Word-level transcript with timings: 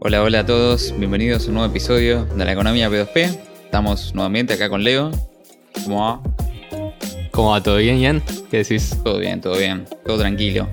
Hola, 0.00 0.22
hola 0.22 0.40
a 0.40 0.46
todos, 0.46 0.94
bienvenidos 0.96 1.44
a 1.44 1.48
un 1.48 1.54
nuevo 1.54 1.70
episodio 1.70 2.24
de 2.24 2.44
la 2.44 2.52
economía 2.52 2.88
P2P. 2.88 3.36
Estamos 3.64 4.14
nuevamente 4.14 4.54
acá 4.54 4.68
con 4.68 4.84
Leo. 4.84 5.10
¿Cómo 5.84 6.02
va? 6.04 6.22
¿Cómo 7.32 7.50
va? 7.50 7.62
¿Todo 7.62 7.78
bien, 7.78 7.98
Ian? 7.98 8.22
¿Qué 8.48 8.58
decís? 8.58 8.96
Todo 9.02 9.18
bien, 9.18 9.40
todo 9.40 9.58
bien, 9.58 9.86
todo 10.06 10.18
tranquilo. 10.18 10.68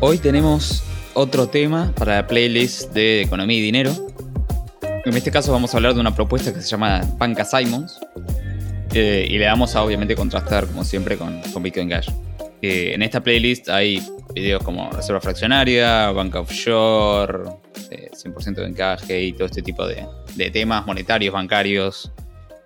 Hoy 0.00 0.18
tenemos 0.18 0.84
otro 1.14 1.48
tema 1.48 1.92
para 1.96 2.16
la 2.16 2.26
playlist 2.28 2.92
de 2.92 3.22
economía 3.22 3.58
y 3.58 3.62
dinero. 3.62 3.92
En 5.04 5.16
este 5.16 5.32
caso 5.32 5.50
vamos 5.50 5.74
a 5.74 5.78
hablar 5.78 5.94
de 5.94 6.00
una 6.00 6.14
propuesta 6.14 6.54
que 6.54 6.60
se 6.60 6.68
llama 6.68 7.00
Banca 7.18 7.44
Simons. 7.44 7.98
eh, 8.94 9.26
y 9.28 9.38
le 9.38 9.46
vamos 9.46 9.74
a 9.74 9.82
obviamente 9.82 10.14
contrastar, 10.14 10.66
como 10.66 10.84
siempre, 10.84 11.18
con, 11.18 11.42
con 11.52 11.62
Bitcoin 11.62 11.88
Cash. 11.88 12.10
Eh, 12.60 12.92
en 12.94 13.02
esta 13.02 13.22
playlist 13.22 13.68
hay 13.68 14.02
videos 14.34 14.64
como 14.64 14.90
reserva 14.90 15.20
fraccionaria, 15.20 16.10
banca 16.10 16.40
offshore, 16.40 17.50
eh, 17.90 18.10
100% 18.12 18.54
de 18.54 18.66
encaje 18.66 19.22
y 19.22 19.32
todo 19.32 19.46
este 19.46 19.62
tipo 19.62 19.86
de, 19.86 20.06
temas 20.50 20.84
monetarios, 20.84 21.32
bancarios, 21.32 22.10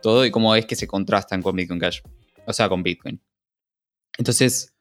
todo 0.01 0.25
y 0.25 0.31
cómo 0.31 0.55
es 0.57 0.65
que 0.65 0.77
se 0.77 0.87
contrastan 0.87 1.43
con 1.43 1.55
Bitcoin 1.55 1.79
Cash, 1.79 2.01
o 2.47 2.53
sea, 2.55 2.71
con 2.71 2.83
Bitcoin. 2.83 3.21
Entonces, 4.17 4.75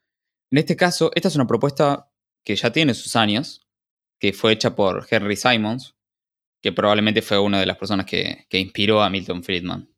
en 0.49 0.59
este 0.59 0.77
caso, 0.77 1.11
esta 1.13 1.27
es 1.27 1.35
una 1.35 1.47
propuesta 1.47 2.09
que 2.45 2.55
ya 2.55 2.71
tiene 2.71 2.93
sus 2.93 3.17
años, 3.17 3.67
que 4.17 4.31
fue 4.31 4.53
hecha 4.53 4.75
por 4.75 5.05
Henry 5.09 5.35
Simons, 5.35 5.95
que 6.61 6.71
probablemente 6.71 7.21
fue 7.21 7.37
una 7.37 7.59
de 7.59 7.65
las 7.65 7.77
personas 7.77 8.05
que, 8.05 8.45
que 8.49 8.59
inspiró 8.59 9.01
a 9.01 9.09
Milton 9.09 9.43
Friedman. 9.43 9.89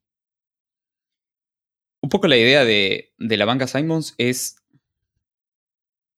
Un 2.02 2.10
poco 2.10 2.28
la 2.28 2.38
idea 2.38 2.66
de, 2.66 3.14
de 3.18 3.38
la 3.38 3.46
banca 3.46 3.68
Simons 3.68 4.16
es 4.18 4.63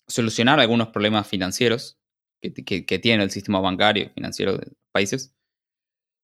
solucionar 0.08 0.60
algunos 0.60 0.90
problemas 0.90 1.28
financieros 1.28 2.00
que, 2.42 3.00
tiene 3.00 3.24
el 3.24 3.32
sistema 3.32 3.60
bancario 3.60 4.12
financiero 4.12 4.58
de 4.58 4.72
países. 4.92 5.36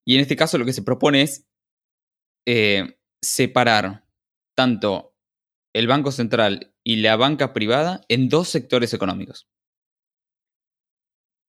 Y 0.06 0.16
en 0.16 0.22
este 0.22 0.36
caso 0.36 0.58
lo 0.58 0.66
que 0.66 0.74
se 0.74 0.84
propone 0.84 1.22
es 1.24 1.48
eh, 2.48 3.00
separar 3.24 4.06
tanto 4.56 5.16
el 5.74 5.88
Banco 5.88 6.12
Central 6.12 6.76
y 6.84 6.98
la 6.98 7.16
banca 7.16 7.54
privada 7.54 8.02
en 8.08 8.30
dos 8.30 8.50
sectores 8.50 8.94
económicos. 8.94 9.48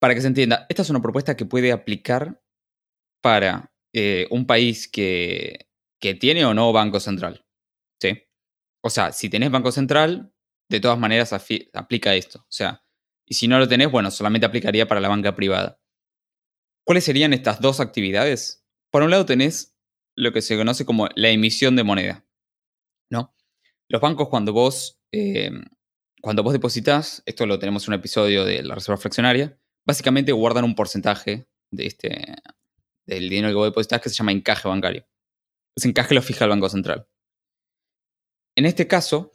Para 0.00 0.14
que 0.14 0.20
se 0.20 0.26
entienda, 0.26 0.66
esta 0.68 0.82
es 0.82 0.90
una 0.90 1.02
propuesta 1.02 1.36
que 1.36 1.46
puede 1.46 1.72
aplicar 1.72 2.42
para 3.22 3.72
eh, 3.94 4.26
un 4.30 4.46
país 4.46 4.88
que, 4.88 5.68
que 6.00 6.14
tiene 6.14 6.44
o 6.44 6.54
no 6.54 6.72
Banco 6.72 6.98
Central. 7.00 7.44
¿sí? 8.00 8.22
O 8.84 8.90
sea, 8.90 9.12
si 9.12 9.30
tenés 9.30 9.50
Banco 9.50 9.70
Central, 9.70 10.31
de 10.68 10.80
todas 10.80 10.98
maneras 10.98 11.32
aplica 11.32 12.14
esto. 12.14 12.40
O 12.40 12.52
sea, 12.52 12.84
y 13.26 13.34
si 13.34 13.48
no 13.48 13.58
lo 13.58 13.68
tenés, 13.68 13.90
bueno, 13.90 14.10
solamente 14.10 14.46
aplicaría 14.46 14.86
para 14.86 15.00
la 15.00 15.08
banca 15.08 15.34
privada. 15.34 15.80
¿Cuáles 16.84 17.04
serían 17.04 17.32
estas 17.32 17.60
dos 17.60 17.80
actividades? 17.80 18.64
Por 18.90 19.02
un 19.02 19.10
lado 19.10 19.26
tenés 19.26 19.76
lo 20.16 20.32
que 20.32 20.42
se 20.42 20.56
conoce 20.56 20.84
como 20.84 21.08
la 21.14 21.28
emisión 21.28 21.76
de 21.76 21.84
moneda. 21.84 22.26
¿no? 23.12 23.34
Los 23.88 24.00
bancos 24.00 24.28
cuando 24.28 24.52
vos, 24.52 25.00
eh, 25.12 25.50
cuando 26.20 26.42
vos 26.42 26.52
depositas, 26.52 27.22
esto 27.26 27.46
lo 27.46 27.58
tenemos 27.58 27.86
en 27.86 27.94
un 27.94 28.00
episodio 28.00 28.44
de 28.44 28.62
la 28.62 28.74
reserva 28.74 28.96
fraccionaria, 28.96 29.58
básicamente 29.86 30.32
guardan 30.32 30.64
un 30.64 30.74
porcentaje 30.74 31.46
de 31.70 31.86
este, 31.86 32.34
del 33.06 33.28
dinero 33.28 33.48
que 33.48 33.54
vos 33.54 33.66
depositas 33.68 34.00
que 34.00 34.08
se 34.08 34.16
llama 34.16 34.32
encaje 34.32 34.66
bancario. 34.66 35.06
Ese 35.76 35.88
encaje 35.88 36.14
lo 36.14 36.22
fija 36.22 36.44
el 36.44 36.50
Banco 36.50 36.68
Central. 36.68 37.06
En 38.56 38.66
este 38.66 38.86
caso, 38.86 39.32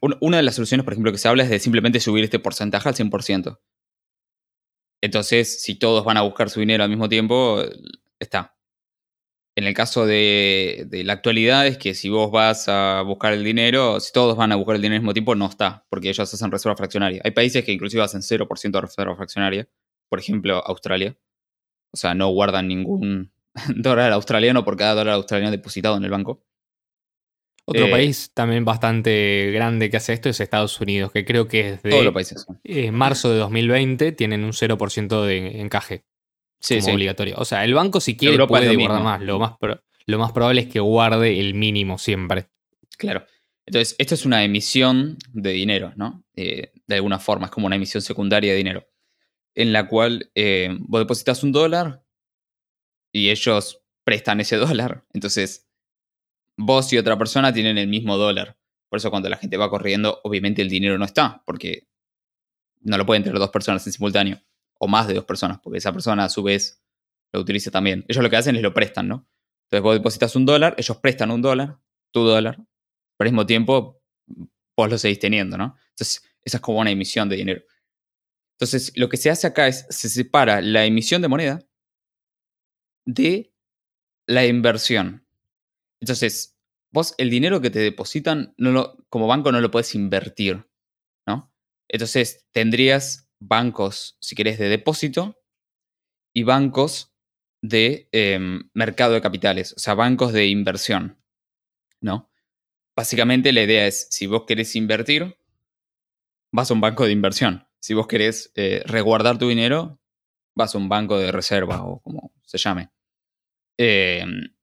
una 0.00 0.36
de 0.36 0.42
las 0.42 0.54
soluciones, 0.54 0.84
por 0.84 0.92
ejemplo, 0.92 1.12
que 1.12 1.18
se 1.18 1.28
habla 1.28 1.42
es 1.44 1.50
de 1.50 1.58
simplemente 1.58 2.00
subir 2.00 2.24
este 2.24 2.38
porcentaje 2.38 2.88
al 2.88 2.94
100%. 2.94 3.58
Entonces, 5.02 5.62
si 5.62 5.76
todos 5.76 6.04
van 6.04 6.16
a 6.16 6.22
buscar 6.22 6.50
su 6.50 6.60
dinero 6.60 6.82
al 6.84 6.90
mismo 6.90 7.08
tiempo, 7.08 7.62
está. 8.18 8.56
En 9.56 9.64
el 9.64 9.74
caso 9.74 10.06
de, 10.06 10.86
de 10.88 11.02
la 11.04 11.14
actualidad 11.14 11.66
es 11.66 11.78
que 11.78 11.94
si 11.94 12.08
vos 12.08 12.30
vas 12.30 12.68
a 12.68 13.02
buscar 13.02 13.32
el 13.32 13.42
dinero, 13.42 13.98
si 14.00 14.12
todos 14.12 14.36
van 14.36 14.52
a 14.52 14.56
buscar 14.56 14.76
el 14.76 14.82
dinero 14.82 14.96
al 14.96 15.02
mismo 15.02 15.14
tiempo, 15.14 15.34
no 15.34 15.46
está, 15.46 15.84
porque 15.88 16.10
ellos 16.10 16.32
hacen 16.32 16.50
reserva 16.50 16.76
fraccionaria. 16.76 17.22
Hay 17.24 17.32
países 17.32 17.64
que 17.64 17.72
inclusive 17.72 18.02
hacen 18.02 18.22
0% 18.22 18.70
de 18.70 18.80
reserva 18.80 19.16
fraccionaria, 19.16 19.68
por 20.08 20.20
ejemplo, 20.20 20.62
Australia. 20.64 21.16
O 21.92 21.96
sea, 21.96 22.14
no 22.14 22.28
guardan 22.28 22.68
ningún 22.68 23.32
dólar 23.76 24.12
australiano 24.12 24.64
por 24.64 24.76
cada 24.76 24.94
dólar 24.94 25.14
australiano 25.14 25.50
depositado 25.50 25.96
en 25.96 26.04
el 26.04 26.10
banco. 26.10 26.44
Otro 27.70 27.86
Eh, 27.86 27.90
país 27.90 28.30
también 28.32 28.64
bastante 28.64 29.50
grande 29.52 29.90
que 29.90 29.98
hace 29.98 30.14
esto 30.14 30.30
es 30.30 30.40
Estados 30.40 30.80
Unidos, 30.80 31.12
que 31.12 31.24
creo 31.26 31.46
que 31.48 31.74
es 31.74 31.82
Todos 31.82 31.96
los 32.02 32.06
de 32.06 32.12
países. 32.12 32.46
eh, 32.64 32.90
marzo 32.90 33.30
de 33.30 33.38
2020 33.38 34.12
tienen 34.12 34.42
un 34.44 34.52
0% 34.52 35.22
de 35.24 35.60
encaje 35.60 36.04
Sí, 36.60 36.76
como 36.76 36.86
sí. 36.86 36.92
obligatorio. 36.92 37.34
O 37.38 37.44
sea, 37.44 37.64
el 37.64 37.74
banco 37.74 38.00
si 38.00 38.16
quiere 38.16 38.32
Europa 38.34 38.58
puede 38.58 38.74
guardar 38.74 39.02
más. 39.02 39.20
Lo 39.22 39.38
más, 39.38 39.58
pro- 39.58 39.82
lo 40.06 40.18
más 40.18 40.32
probable 40.32 40.62
es 40.62 40.68
que 40.68 40.80
guarde 40.80 41.38
el 41.38 41.52
mínimo 41.54 41.98
siempre. 41.98 42.48
Claro. 42.96 43.26
Entonces, 43.66 43.94
esto 43.98 44.14
es 44.14 44.24
una 44.24 44.42
emisión 44.44 45.18
de 45.34 45.50
dinero, 45.50 45.92
¿no? 45.96 46.24
Eh, 46.36 46.72
de 46.86 46.94
alguna 46.94 47.18
forma, 47.18 47.46
es 47.46 47.52
como 47.52 47.66
una 47.66 47.76
emisión 47.76 48.00
secundaria 48.02 48.52
de 48.52 48.56
dinero, 48.56 48.88
en 49.54 49.74
la 49.74 49.86
cual 49.88 50.30
eh, 50.34 50.70
vos 50.80 51.02
depositas 51.02 51.42
un 51.42 51.52
dólar 51.52 52.02
y 53.12 53.28
ellos 53.28 53.82
prestan 54.04 54.40
ese 54.40 54.56
dólar. 54.56 55.04
Entonces, 55.12 55.67
vos 56.58 56.92
y 56.92 56.98
otra 56.98 57.16
persona 57.16 57.52
tienen 57.52 57.78
el 57.78 57.88
mismo 57.88 58.18
dólar. 58.18 58.58
Por 58.90 58.98
eso 58.98 59.10
cuando 59.10 59.28
la 59.28 59.36
gente 59.36 59.56
va 59.56 59.70
corriendo, 59.70 60.20
obviamente 60.24 60.60
el 60.60 60.68
dinero 60.68 60.98
no 60.98 61.04
está, 61.04 61.42
porque 61.46 61.88
no 62.80 62.98
lo 62.98 63.06
pueden 63.06 63.22
tener 63.22 63.38
dos 63.38 63.50
personas 63.50 63.86
en 63.86 63.92
simultáneo, 63.92 64.42
o 64.78 64.88
más 64.88 65.06
de 65.08 65.14
dos 65.14 65.24
personas, 65.24 65.60
porque 65.62 65.78
esa 65.78 65.92
persona 65.92 66.24
a 66.24 66.28
su 66.28 66.42
vez 66.42 66.82
lo 67.32 67.40
utiliza 67.40 67.70
también. 67.70 68.04
Ellos 68.08 68.22
lo 68.22 68.30
que 68.30 68.36
hacen 68.36 68.56
es 68.56 68.62
lo 68.62 68.74
prestan, 68.74 69.08
¿no? 69.08 69.28
Entonces 69.64 69.82
vos 69.82 69.94
depositas 69.94 70.34
un 70.34 70.46
dólar, 70.46 70.74
ellos 70.78 70.96
prestan 70.98 71.30
un 71.30 71.42
dólar, 71.42 71.78
tu 72.10 72.24
dólar, 72.24 72.56
pero 73.16 73.28
al 73.28 73.32
mismo 73.32 73.46
tiempo 73.46 74.02
vos 74.76 74.90
lo 74.90 74.98
seguís 74.98 75.18
teniendo, 75.18 75.56
¿no? 75.56 75.76
Entonces, 75.90 76.22
esa 76.42 76.56
es 76.56 76.60
como 76.60 76.78
una 76.78 76.90
emisión 76.90 77.28
de 77.28 77.36
dinero. 77.36 77.62
Entonces, 78.56 78.92
lo 78.96 79.08
que 79.08 79.16
se 79.16 79.30
hace 79.30 79.46
acá 79.46 79.68
es, 79.68 79.86
se 79.90 80.08
separa 80.08 80.60
la 80.60 80.84
emisión 80.84 81.22
de 81.22 81.28
moneda 81.28 81.60
de 83.04 83.52
la 84.26 84.46
inversión. 84.46 85.27
Entonces, 86.00 86.58
vos 86.92 87.14
el 87.18 87.30
dinero 87.30 87.60
que 87.60 87.70
te 87.70 87.80
depositan, 87.80 88.54
no 88.56 88.70
lo- 88.72 88.96
como 89.08 89.26
banco 89.26 89.52
no 89.52 89.60
lo 89.60 89.70
puedes 89.70 89.94
invertir, 89.94 90.66
¿no? 91.26 91.52
Entonces, 91.88 92.46
tendrías 92.52 93.30
bancos, 93.40 94.16
si 94.20 94.34
querés, 94.34 94.58
de 94.58 94.68
depósito 94.68 95.36
y 96.34 96.42
bancos 96.44 97.12
de 97.62 98.08
em, 98.12 98.70
mercado 98.74 99.14
de 99.14 99.20
capitales, 99.20 99.74
o 99.76 99.78
sea, 99.80 99.94
bancos 99.94 100.32
de 100.32 100.46
inversión, 100.46 101.18
¿no? 102.00 102.30
Básicamente 102.96 103.52
la 103.52 103.62
idea 103.64 103.86
es, 103.86 104.08
si 104.10 104.26
vos 104.26 104.44
querés 104.46 104.76
invertir, 104.76 105.38
vas 106.52 106.70
a 106.70 106.74
un 106.74 106.80
banco 106.80 107.04
de 107.04 107.12
inversión. 107.12 107.66
Si 107.80 107.94
vos 107.94 108.06
querés 108.06 108.52
eh, 108.54 108.82
resguardar 108.86 109.38
tu 109.38 109.48
dinero, 109.48 110.00
vas 110.56 110.74
a 110.74 110.78
un 110.78 110.88
banco 110.88 111.18
de 111.18 111.32
reserva 111.32 111.84
o 111.84 112.00
como 112.00 112.32
se 112.44 112.58
llame. 112.58 112.90
Em, 113.78 114.54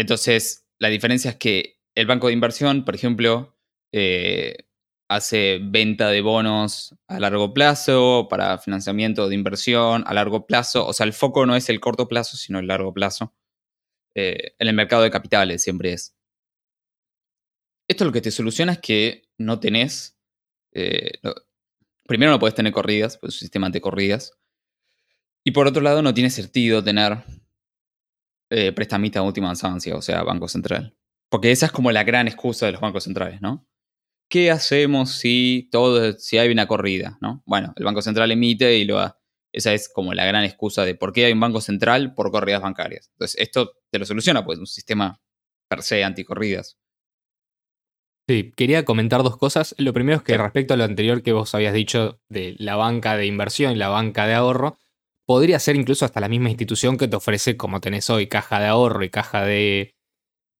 entonces, 0.00 0.66
la 0.78 0.88
diferencia 0.88 1.32
es 1.32 1.36
que 1.36 1.78
el 1.94 2.06
banco 2.06 2.28
de 2.28 2.32
inversión, 2.32 2.84
por 2.84 2.94
ejemplo, 2.94 3.58
eh, 3.92 4.56
hace 5.08 5.58
venta 5.62 6.08
de 6.08 6.22
bonos 6.22 6.94
a 7.08 7.20
largo 7.20 7.52
plazo 7.52 8.28
para 8.30 8.58
financiamiento 8.58 9.28
de 9.28 9.34
inversión 9.34 10.04
a 10.06 10.14
largo 10.14 10.46
plazo. 10.46 10.86
O 10.86 10.92
sea, 10.92 11.04
el 11.04 11.12
foco 11.12 11.44
no 11.46 11.54
es 11.56 11.68
el 11.68 11.80
corto 11.80 12.08
plazo, 12.08 12.36
sino 12.36 12.58
el 12.60 12.68
largo 12.68 12.94
plazo. 12.94 13.34
Eh, 14.14 14.54
en 14.58 14.68
el 14.68 14.74
mercado 14.74 15.02
de 15.02 15.10
capitales 15.10 15.62
siempre 15.62 15.92
es. 15.92 16.16
Esto 17.88 18.04
lo 18.04 18.12
que 18.12 18.20
te 18.22 18.30
soluciona 18.30 18.72
es 18.72 18.78
que 18.78 19.28
no 19.38 19.60
tenés. 19.60 20.16
eh, 20.72 21.10
primero 22.06 22.32
no 22.32 22.38
podés 22.38 22.54
tener 22.54 22.72
corridas, 22.72 23.18
pues 23.18 23.34
es 23.34 23.38
un 23.38 23.40
sistema 23.40 23.70
de 23.70 23.80
corridas. 23.80 24.32
Y 25.44 25.50
por 25.50 25.66
otro 25.66 25.82
lado, 25.82 26.02
no 26.02 26.14
tiene 26.14 26.30
sentido 26.30 26.82
tener 26.82 27.18
eh, 28.50 28.72
prestamista 28.72 29.20
de 29.20 29.26
última 29.26 29.48
instancia, 29.50 29.96
o 29.96 30.02
sea, 30.02 30.22
Banco 30.22 30.48
Central. 30.48 30.96
Porque 31.30 31.52
esa 31.52 31.66
es 31.66 31.72
como 31.72 31.92
la 31.92 32.04
gran 32.04 32.28
excusa 32.28 32.66
de 32.66 32.72
los 32.72 32.80
bancos 32.80 33.04
centrales, 33.04 33.40
¿no? 33.40 33.66
¿Qué 34.28 34.50
hacemos 34.50 35.12
si 35.12 35.68
todo, 35.72 36.12
si 36.18 36.38
hay 36.38 36.50
una 36.50 36.66
corrida, 36.66 37.18
¿no? 37.20 37.42
Bueno, 37.46 37.72
el 37.76 37.84
Banco 37.84 38.02
Central 38.02 38.30
emite 38.30 38.76
y 38.78 38.84
lo 38.84 39.00
Esa 39.52 39.74
es 39.74 39.88
como 39.88 40.14
la 40.14 40.24
gran 40.24 40.44
excusa 40.44 40.84
de 40.84 40.94
por 40.94 41.12
qué 41.12 41.24
hay 41.24 41.32
un 41.32 41.40
banco 41.40 41.60
central 41.60 42.14
por 42.14 42.30
corridas 42.30 42.62
bancarias. 42.62 43.10
Entonces, 43.14 43.40
esto 43.40 43.72
te 43.90 43.98
lo 43.98 44.04
soluciona, 44.04 44.44
pues, 44.44 44.58
un 44.60 44.66
sistema 44.66 45.20
per 45.68 45.82
se 45.82 46.04
anticorridas. 46.04 46.78
Sí, 48.28 48.52
quería 48.56 48.84
comentar 48.84 49.22
dos 49.22 49.36
cosas. 49.36 49.74
Lo 49.78 49.92
primero 49.92 50.18
es 50.18 50.22
que 50.22 50.34
Sí. 50.34 50.38
respecto 50.38 50.74
a 50.74 50.76
lo 50.76 50.84
anterior 50.84 51.22
que 51.22 51.32
vos 51.32 51.54
habías 51.54 51.74
dicho 51.74 52.20
de 52.28 52.54
la 52.58 52.76
banca 52.76 53.16
de 53.16 53.26
inversión 53.26 53.72
y 53.72 53.76
la 53.76 53.88
banca 53.88 54.26
de 54.26 54.34
ahorro, 54.34 54.78
podría 55.30 55.60
ser 55.60 55.76
incluso 55.76 56.04
hasta 56.04 56.18
la 56.18 56.28
misma 56.28 56.48
institución 56.48 56.98
que 56.98 57.06
te 57.06 57.14
ofrece, 57.14 57.56
como 57.56 57.80
tenés 57.80 58.10
hoy, 58.10 58.26
caja 58.26 58.58
de 58.58 58.66
ahorro 58.66 59.04
y 59.04 59.10
caja 59.10 59.44
de, 59.44 59.94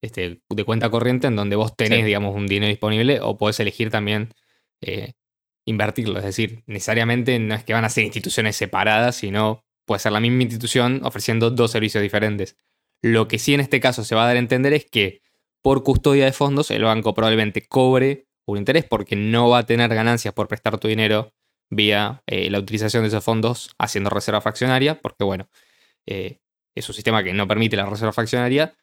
este, 0.01 0.43
de 0.49 0.65
cuenta 0.65 0.91
corriente, 0.91 1.27
en 1.27 1.35
donde 1.35 1.57
vos 1.57 1.75
tenés, 1.75 1.99
Sí. 1.99 2.05
digamos, 2.05 2.37
un 2.37 2.47
dinero 2.47 2.69
disponible 2.69 3.19
o 3.21 3.37
podés 3.37 3.59
elegir 3.59 3.91
también 3.91 4.33
eh, 4.81 5.15
invertirlo. 5.67 6.21
Es 6.21 6.25
decir, 6.25 6.63
necesariamente 6.69 7.37
no 7.41 7.57
es 7.57 7.65
que 7.65 7.73
van 7.73 7.85
a 7.85 7.89
ser 7.89 8.05
instituciones 8.05 8.55
separadas, 8.55 9.17
sino 9.17 9.65
puede 9.89 9.99
ser 9.99 10.13
la 10.13 10.21
misma 10.21 10.43
institución 10.45 11.01
ofreciendo 11.03 11.51
dos 11.51 11.73
servicios 11.73 12.01
diferentes. 12.01 12.57
Lo 13.03 13.27
que 13.27 13.41
sí 13.41 13.55
en 13.55 13.59
este 13.59 13.81
caso 13.81 14.05
se 14.05 14.15
va 14.15 14.23
a 14.23 14.27
dar 14.29 14.37
a 14.37 14.39
entender 14.39 14.73
es 14.73 14.89
que 14.89 15.21
por 15.65 15.83
custodia 15.83 16.27
de 16.27 16.33
fondos 16.33 16.71
el 16.71 16.85
banco 16.85 17.13
probablemente 17.13 17.67
cobre 17.67 18.29
un 18.47 18.59
interés 18.59 18.85
porque 18.85 19.17
no 19.17 19.49
va 19.49 19.59
a 19.59 19.67
tener 19.67 19.93
ganancias 19.93 20.33
por 20.33 20.47
prestar 20.47 20.79
tu 20.79 20.87
dinero 20.87 21.33
vía 21.71 22.23
eh, 22.27 22.51
la 22.51 22.59
utilización 22.59 23.03
de 23.03 23.09
esos 23.09 23.25
fondos 23.25 23.71
haciendo 23.79 24.11
reserva 24.11 24.41
fraccionaria, 24.41 25.01
porque 25.01 25.25
bueno, 25.25 25.49
eh, 26.07 26.39
es 26.75 26.89
un 26.89 26.95
sistema 26.95 27.23
que 27.23 27.33
no 27.33 27.49
permite 27.49 27.77
la 27.77 27.87
reserva 27.87 28.13
fraccionaria. 28.13 28.75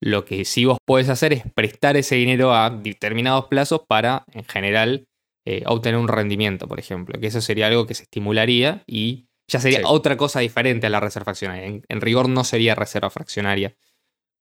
Lo 0.00 0.24
que 0.24 0.44
sí 0.44 0.64
vos 0.64 0.78
podés 0.84 1.08
hacer 1.08 1.32
es 1.32 1.44
prestar 1.54 1.96
ese 1.96 2.16
dinero 2.16 2.54
a 2.54 2.70
determinados 2.70 3.46
plazos 3.46 3.82
para, 3.88 4.24
en 4.32 4.44
general, 4.44 5.08
eh, 5.46 5.62
obtener 5.66 5.98
un 5.98 6.08
rendimiento, 6.08 6.68
por 6.68 6.78
ejemplo. 6.78 7.18
Que 7.20 7.28
eso 7.28 7.40
sería 7.40 7.68
algo 7.68 7.86
que 7.86 7.94
se 7.94 8.02
estimularía 8.04 8.82
y 8.86 9.28
ya 9.48 9.60
sería 9.60 9.80
otra 9.84 10.16
cosa 10.16 10.40
diferente 10.40 10.86
a 10.86 10.90
la 10.90 11.00
reserva 11.00 11.24
fraccionaria. 11.24 11.82
En, 11.88 12.00
rigor 12.00 12.28
no 12.28 12.44
sería 12.44 12.74
reserva 12.74 13.10
fraccionaria. 13.10 13.76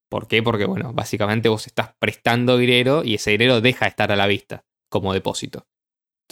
¿Por 0.10 0.28
qué? 0.28 0.44
Porque, 0.44 0.66
bueno, 0.66 0.94
básicamente 0.94 1.50
vos 1.50 1.68
estás 1.68 1.94
prestando 2.00 2.58
dinero 2.58 3.04
y 3.04 3.16
ese 3.16 3.32
dinero 3.32 3.62
deja 3.62 3.86
de 3.86 3.90
estar 3.90 4.12
a 4.12 4.16
la 4.16 4.28
vista 4.28 4.66
como 4.90 5.14
depósito. 5.14 5.68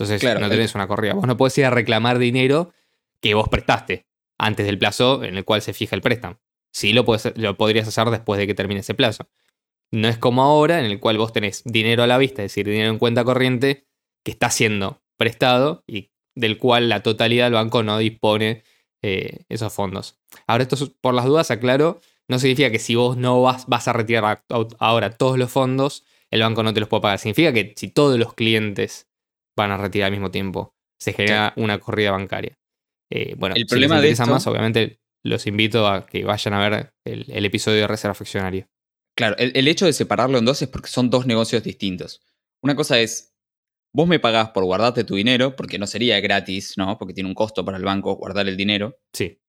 Entonces 0.03 0.39
no 0.39 0.49
tenés 0.49 0.75
una 0.75 0.87
corrida. 0.87 1.13
Vos 1.13 1.27
no 1.27 1.37
podés 1.37 1.57
ir 1.57 1.65
a 1.65 1.69
reclamar 1.69 2.17
dinero 2.17 2.73
que 3.21 3.33
vos 3.33 3.49
prestaste 3.49 4.07
antes 4.37 4.65
del 4.65 4.77
plazo 4.77 5.23
en 5.23 5.37
el 5.37 5.45
cual 5.45 5.61
se 5.61 5.73
fija 5.73 5.95
el 5.95 6.01
préstamo. 6.01 6.39
Sí 6.71 6.93
lo, 6.93 7.05
lo 7.35 7.57
podrías 7.57 7.87
hacer 7.87 8.09
después 8.09 8.39
de 8.39 8.47
que 8.47 8.53
termine 8.53 8.79
ese 8.79 8.93
plazo. 8.93 9.29
No 9.91 10.07
es 10.07 10.17
como 10.17 10.41
ahora, 10.41 10.79
en 10.79 10.85
el 10.85 10.99
cual 10.99 11.17
vos 11.17 11.33
tenés 11.33 11.63
dinero 11.65 12.03
a 12.03 12.07
la 12.07 12.17
vista, 12.17 12.41
es 12.41 12.51
decir, 12.51 12.65
dinero 12.65 12.89
en 12.89 12.97
cuenta 12.97 13.23
corriente, 13.25 13.85
que 14.23 14.31
está 14.31 14.49
siendo 14.49 15.01
prestado 15.17 15.83
y 15.85 16.11
del 16.33 16.57
cual 16.57 16.87
la 16.87 17.03
totalidad 17.03 17.45
del 17.45 17.53
banco 17.53 17.83
no 17.83 17.97
dispone 17.97 18.63
eh, 19.01 19.43
esos 19.49 19.73
fondos. 19.73 20.19
Ahora, 20.47 20.63
esto 20.63 20.77
por 21.01 21.13
las 21.13 21.25
dudas, 21.25 21.51
aclaro, 21.51 21.99
no 22.27 22.39
significa 22.39 22.71
que 22.71 22.79
si 22.79 22.95
vos 22.95 23.17
no 23.17 23.41
vas, 23.41 23.67
vas 23.67 23.87
a 23.89 23.93
retirar 23.93 24.45
ahora 24.79 25.09
todos 25.11 25.37
los 25.37 25.51
fondos, 25.51 26.05
el 26.29 26.41
banco 26.41 26.63
no 26.63 26.73
te 26.73 26.79
los 26.79 26.87
puede 26.87 27.01
pagar. 27.01 27.19
Significa 27.19 27.51
que 27.51 27.73
si 27.75 27.89
todos 27.89 28.17
los 28.17 28.33
clientes 28.33 29.10
van 29.55 29.71
a 29.71 29.77
retirar 29.77 30.07
al 30.07 30.11
mismo 30.11 30.31
tiempo, 30.31 30.75
se 30.99 31.13
genera 31.13 31.53
una 31.55 31.79
corrida 31.79 32.11
bancaria. 32.11 32.57
Eh, 33.11 33.35
bueno, 33.37 33.55
el 33.55 33.65
problema 33.65 33.95
si 33.95 34.01
les 34.01 34.11
interesa 34.11 34.31
más, 34.31 34.47
obviamente 34.47 35.01
los 35.23 35.45
invito 35.47 35.87
a 35.87 36.05
que 36.05 36.23
vayan 36.23 36.53
a 36.53 36.69
ver 36.69 36.93
el, 37.05 37.45
episodio 37.45 37.81
de 37.81 37.87
Reserva 37.87 38.13
Fraccionaria. 38.13 38.69
Claro, 39.15 39.35
el, 39.37 39.67
hecho 39.67 39.85
de 39.85 39.93
separarlo 39.93 40.37
en 40.37 40.45
dos 40.45 40.61
es 40.61 40.69
porque 40.69 40.87
son 40.87 41.09
dos 41.09 41.25
negocios 41.25 41.63
distintos. 41.63 42.21
Una 42.63 42.75
cosa 42.75 42.99
es, 42.99 43.35
vos 43.93 44.07
me 44.07 44.19
pagás 44.19 44.49
por 44.49 44.63
guardarte 44.63 45.03
tu 45.03 45.15
dinero, 45.15 45.55
porque 45.55 45.77
no 45.77 45.85
sería 45.85 46.19
gratis, 46.21 46.77
¿no? 46.77 46.97
Porque 46.97 47.13
tiene 47.13 47.29
un 47.29 47.35
costo 47.35 47.65
para 47.65 47.77
el 47.77 47.83
banco 47.83 48.15
guardar 48.15 48.47
el 48.47 48.57
dinero. 48.57 48.97
Sí. 49.13 49.39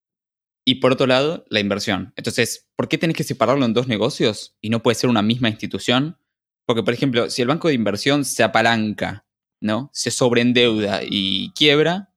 Y 0.64 0.76
por 0.76 0.92
otro 0.92 1.06
lado, 1.06 1.44
la 1.48 1.60
inversión. 1.60 2.12
Entonces, 2.16 2.68
¿por 2.76 2.88
qué 2.88 2.98
tenés 2.98 3.16
que 3.16 3.24
separarlo 3.24 3.64
en 3.64 3.72
dos 3.72 3.88
negocios 3.88 4.56
y 4.60 4.70
no 4.70 4.82
puede 4.82 4.96
ser 4.96 5.10
una 5.10 5.22
misma 5.22 5.48
institución? 5.48 6.18
Porque, 6.66 6.82
por 6.82 6.94
ejemplo, 6.94 7.30
si 7.30 7.42
el 7.42 7.48
banco 7.48 7.68
de 7.68 7.74
inversión 7.74 8.24
se 8.24 8.42
apalanca, 8.42 9.26
¿no? 9.62 9.90
Se 9.92 10.10
sobreendeuda 10.10 11.00
y 11.02 11.52
quiebra, 11.52 12.12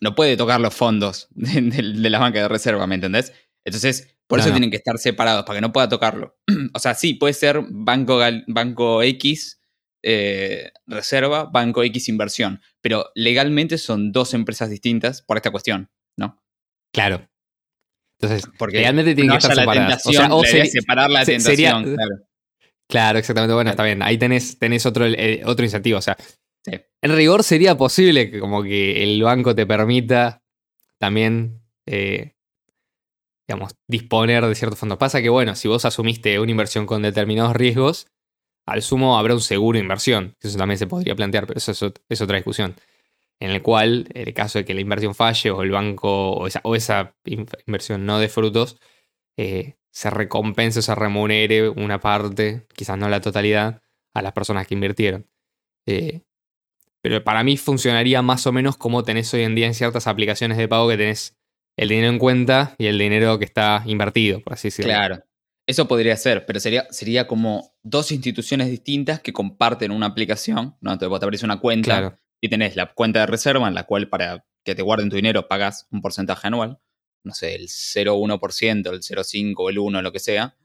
no 0.00 0.14
puede 0.14 0.36
tocar 0.36 0.60
los 0.60 0.74
fondos 0.74 1.28
de, 1.34 2.10
la 2.10 2.18
banca 2.18 2.42
de 2.42 2.48
reserva, 2.48 2.86
¿me 2.86 2.96
entendés? 2.96 3.32
Entonces, 3.64 4.16
por 4.26 4.40
eso 4.40 4.50
tienen 4.50 4.70
que 4.70 4.76
estar 4.76 4.98
separados, 4.98 5.44
para 5.44 5.56
que 5.56 5.60
no 5.62 5.72
pueda 5.72 5.88
tocarlo. 5.88 6.38
o 6.74 6.78
sea, 6.78 6.94
sí, 6.94 7.14
puede 7.14 7.32
ser 7.32 7.62
banco, 7.70 8.20
banco 8.46 9.02
X 9.02 9.60
eh, 10.02 10.70
reserva, 10.86 11.44
banco 11.44 11.82
X 11.82 12.08
inversión, 12.08 12.60
pero 12.80 13.10
legalmente 13.14 13.78
son 13.78 14.12
dos 14.12 14.34
empresas 14.34 14.70
distintas 14.70 15.22
por 15.22 15.36
esta 15.36 15.50
cuestión, 15.50 15.90
¿no? 16.16 16.42
Claro. 16.92 17.28
Entonces, 18.20 18.50
Porque 18.58 18.78
legalmente 18.78 19.14
tienen 19.14 19.32
que 19.32 19.38
estar 19.38 19.54
separadas. 19.54 20.04
O 20.06 20.12
sea, 20.12 20.34
o 20.34 20.44
separar 20.44 21.10
la 21.10 21.24
tentación, 21.24 21.94
claro. 21.94 22.27
Claro, 22.88 23.18
exactamente. 23.18 23.54
Bueno, 23.54 23.70
está 23.70 23.84
bien. 23.84 24.02
Ahí 24.02 24.16
tenés, 24.18 24.58
tenés 24.58 24.86
otro, 24.86 25.06
eh, 25.06 25.42
otro 25.44 25.64
incentivo. 25.64 25.98
O 25.98 26.02
sea, 26.02 26.16
en 27.02 27.16
rigor 27.16 27.44
sería 27.44 27.76
posible 27.76 28.30
que 28.30 28.40
como 28.40 28.62
que 28.62 29.02
el 29.02 29.22
banco 29.22 29.54
te 29.54 29.66
permita 29.66 30.42
también, 30.98 31.62
eh, 31.86 32.34
digamos, 33.46 33.74
disponer 33.86 34.44
de 34.46 34.54
ciertos 34.54 34.78
fondos. 34.78 34.98
Pasa 34.98 35.22
que, 35.22 35.28
bueno, 35.28 35.54
si 35.54 35.68
vos 35.68 35.84
asumiste 35.84 36.38
una 36.40 36.50
inversión 36.50 36.86
con 36.86 37.02
determinados 37.02 37.54
riesgos, 37.56 38.06
al 38.66 38.82
sumo 38.82 39.18
habrá 39.18 39.34
un 39.34 39.40
seguro 39.40 39.76
de 39.78 39.82
inversión. 39.82 40.36
Eso 40.40 40.58
también 40.58 40.78
se 40.78 40.86
podría 40.86 41.16
plantear, 41.16 41.46
pero 41.46 41.58
eso 41.58 41.72
es, 41.72 42.20
otra 42.20 42.36
discusión. 42.36 42.76
En 43.40 43.50
el 43.50 43.62
cual, 43.62 44.08
en 44.14 44.28
el 44.28 44.34
caso 44.34 44.58
de 44.58 44.64
que 44.64 44.74
la 44.74 44.80
inversión 44.80 45.14
falle 45.14 45.50
o 45.50 45.62
el 45.62 45.70
banco 45.70 46.32
o 46.32 46.46
esa, 46.46 46.60
o 46.64 46.76
esa 46.76 47.16
inversión 47.66 48.06
no 48.06 48.18
dé 48.18 48.28
frutos, 48.28 48.78
eh, 49.38 49.76
se 49.98 50.10
recompense 50.10 50.78
o 50.78 50.82
se 50.82 50.94
remunere 50.94 51.68
una 51.70 51.98
parte, 51.98 52.68
quizás 52.76 52.96
no 52.96 53.08
la 53.08 53.20
totalidad, 53.20 53.82
a 54.14 54.22
las 54.22 54.32
personas 54.32 54.64
que 54.64 54.74
invirtieron. 54.74 55.26
Eh, 55.86 56.22
pero 57.02 57.24
para 57.24 57.42
mí 57.42 57.56
funcionaría 57.56 58.22
más 58.22 58.46
o 58.46 58.52
menos 58.52 58.76
como 58.76 59.02
tenés 59.02 59.34
hoy 59.34 59.42
en 59.42 59.56
día 59.56 59.66
en 59.66 59.74
ciertas 59.74 60.06
aplicaciones 60.06 60.56
de 60.56 60.68
pago 60.68 60.88
que 60.88 60.96
tenés 60.96 61.36
el 61.76 61.88
dinero 61.88 62.10
en 62.10 62.20
cuenta 62.20 62.76
y 62.78 62.86
el 62.86 62.96
dinero 62.96 63.40
que 63.40 63.44
está 63.44 63.82
invertido, 63.86 64.40
por 64.40 64.52
así 64.52 64.68
decirlo. 64.68 64.92
Claro. 64.92 65.24
Eso 65.66 65.88
podría 65.88 66.16
ser, 66.16 66.46
pero 66.46 66.60
sería, 66.60 66.86
sería 66.90 67.26
como 67.26 67.74
dos 67.82 68.12
instituciones 68.12 68.70
distintas 68.70 69.18
que 69.18 69.32
comparten 69.32 69.90
una 69.90 70.06
aplicación, 70.06 70.76
¿no? 70.80 70.92
Entonces 70.92 71.08
vos 71.08 71.18
te 71.18 71.26
abrís 71.26 71.42
una 71.42 71.58
cuenta 71.58 72.20
y 72.40 72.48
tenés 72.48 72.76
la 72.76 72.86
cuenta 72.94 73.18
de 73.18 73.26
reserva 73.26 73.66
en 73.66 73.74
la 73.74 73.82
cual 73.82 74.08
para 74.08 74.46
que 74.62 74.76
te 74.76 74.82
guarden 74.82 75.10
tu 75.10 75.16
dinero 75.16 75.48
pagas 75.48 75.88
un 75.90 76.02
porcentaje 76.02 76.46
anual, 76.46 76.78
no 77.28 77.34
sé, 77.34 77.54
el 77.54 77.68
0,1%, 77.68 78.90
el 78.90 79.02
0,5, 79.02 79.70
el 79.70 79.78
1, 79.78 80.02
lo 80.02 80.12
que 80.12 80.18
sea, 80.18 80.56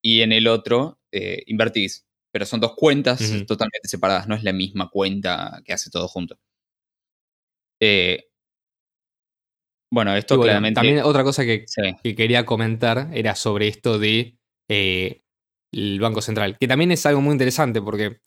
y 0.00 0.22
en 0.22 0.32
el 0.32 0.46
otro 0.46 1.00
eh, 1.10 1.42
invertís 1.46 2.06
pero 2.32 2.46
son 2.46 2.60
dos 2.60 2.74
cuentas 2.74 3.20
totalmente 3.46 3.88
separadas, 3.88 4.26
no 4.26 4.34
es 4.34 4.42
la 4.42 4.52
misma 4.52 4.88
cuenta 4.88 5.62
que 5.64 5.74
hace 5.74 5.90
todo 5.90 6.08
junto. 6.08 6.38
Eh, 7.78 8.30
bueno, 9.92 10.16
esto 10.16 10.40
claramente. 10.40 10.76
También 10.76 11.00
otra 11.00 11.22
cosa 11.22 11.44
que, 11.44 11.66
quería 12.02 12.46
comentar 12.46 13.10
era 13.12 13.34
sobre 13.34 13.68
esto 13.68 13.98
de 13.98 14.38
eh, 14.70 15.22
el 15.72 16.00
Banco 16.00 16.22
Central, 16.22 16.56
que 16.58 16.66
también 16.66 16.90
es 16.90 17.04
algo 17.04 17.20
muy 17.20 17.32
interesante 17.32 17.82
porque 17.82 18.20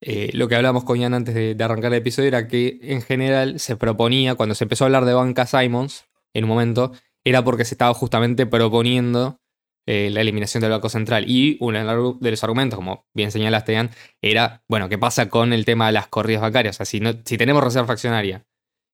eh, 0.00 0.30
lo 0.32 0.48
que 0.48 0.56
hablábamos 0.56 0.84
con 0.84 0.98
Ian 0.98 1.12
antes 1.12 1.34
de, 1.34 1.54
de, 1.54 1.64
arrancar 1.64 1.92
el 1.92 1.98
episodio 1.98 2.28
era 2.28 2.48
que 2.48 2.78
en 2.80 3.02
general 3.02 3.60
se 3.60 3.76
proponía, 3.76 4.36
cuando 4.36 4.54
se 4.54 4.64
empezó 4.64 4.84
a 4.84 4.86
hablar 4.86 5.04
de 5.04 5.12
banca 5.12 5.44
Simons, 5.46 6.06
en 6.32 6.44
un 6.44 6.48
momento, 6.48 6.92
era 7.24 7.42
porque 7.42 7.64
se 7.64 7.74
estaba 7.74 7.94
justamente 7.94 8.46
proponiendo 8.46 9.40
eh, 9.86 10.08
la 10.10 10.22
eliminación 10.22 10.62
del 10.62 10.70
Banco 10.70 10.88
Central. 10.88 11.24
Y 11.28 11.58
uno 11.60 12.16
de 12.18 12.30
los 12.30 12.44
argumentos, 12.44 12.76
como 12.78 13.06
bien 13.12 13.30
señalaste, 13.30 13.72
Ian, 13.72 13.90
era, 14.22 14.62
bueno, 14.68 14.88
¿qué 14.88 14.98
pasa 14.98 15.28
con 15.28 15.52
el 15.52 15.64
tema 15.64 15.86
de 15.86 15.92
las 15.92 16.08
corridas 16.08 16.42
bancarias? 16.42 16.76
O 16.76 16.78
sea, 16.78 16.86
si, 16.86 17.00
no, 17.00 17.12
si 17.24 17.36
tenemos 17.36 17.62
reserva 17.62 17.86
fraccionaria 17.86 18.46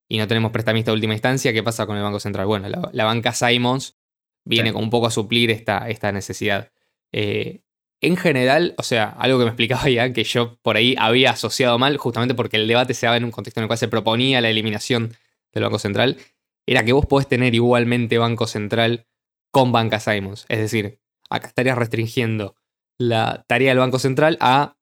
y 0.08 0.18
no 0.18 0.26
tenemos 0.26 0.50
prestamista 0.50 0.90
de 0.90 0.96
última 0.96 1.12
instancia, 1.12 1.52
¿qué 1.52 1.62
pasa 1.62 1.86
con 1.86 1.96
el 1.96 2.02
Banco 2.02 2.18
Central? 2.18 2.46
Bueno, 2.46 2.68
la, 2.68 3.04
banca 3.04 3.32
Simons 3.32 3.98
viene 4.44 4.72
como 4.72 4.84
un 4.84 4.90
poco 4.90 5.06
a 5.06 5.10
suplir 5.10 5.50
esta, 5.50 5.88
esta 5.88 6.10
necesidad. 6.10 6.72
Eh, 7.12 7.62
en 8.00 8.16
general, 8.16 8.74
o 8.78 8.82
sea, 8.82 9.10
algo 9.10 9.38
que 9.38 9.44
me 9.44 9.50
explicaba 9.50 9.88
ya, 9.88 10.12
que 10.12 10.24
yo 10.24 10.58
por 10.62 10.76
ahí 10.76 10.96
había 10.98 11.30
asociado 11.30 11.78
mal, 11.78 11.96
justamente 11.98 12.34
porque 12.34 12.56
el 12.56 12.66
debate 12.66 12.94
se 12.94 13.06
daba 13.06 13.16
en 13.16 13.24
un 13.24 13.30
contexto 13.30 13.60
en 13.60 13.64
el 13.64 13.68
cual 13.68 13.78
se 13.78 13.88
proponía 13.88 14.40
la 14.40 14.50
eliminación 14.50 15.14
del 15.52 15.64
Banco 15.64 15.78
Central, 15.78 16.16
era 16.70 16.84
que 16.84 16.92
vos 16.92 17.04
podés 17.04 17.26
tener 17.26 17.52
igualmente 17.52 18.16
Banco 18.18 18.46
Central 18.46 19.08
con 19.50 19.72
Banca 19.72 19.98
Simons. 19.98 20.46
Es 20.48 20.60
decir, 20.60 21.00
acá 21.28 21.48
estarías 21.48 21.76
restringiendo 21.76 22.54
la 22.96 23.44
tarea 23.48 23.70
del 23.70 23.80
Banco 23.80 23.98
Central 23.98 24.38
a 24.40 24.78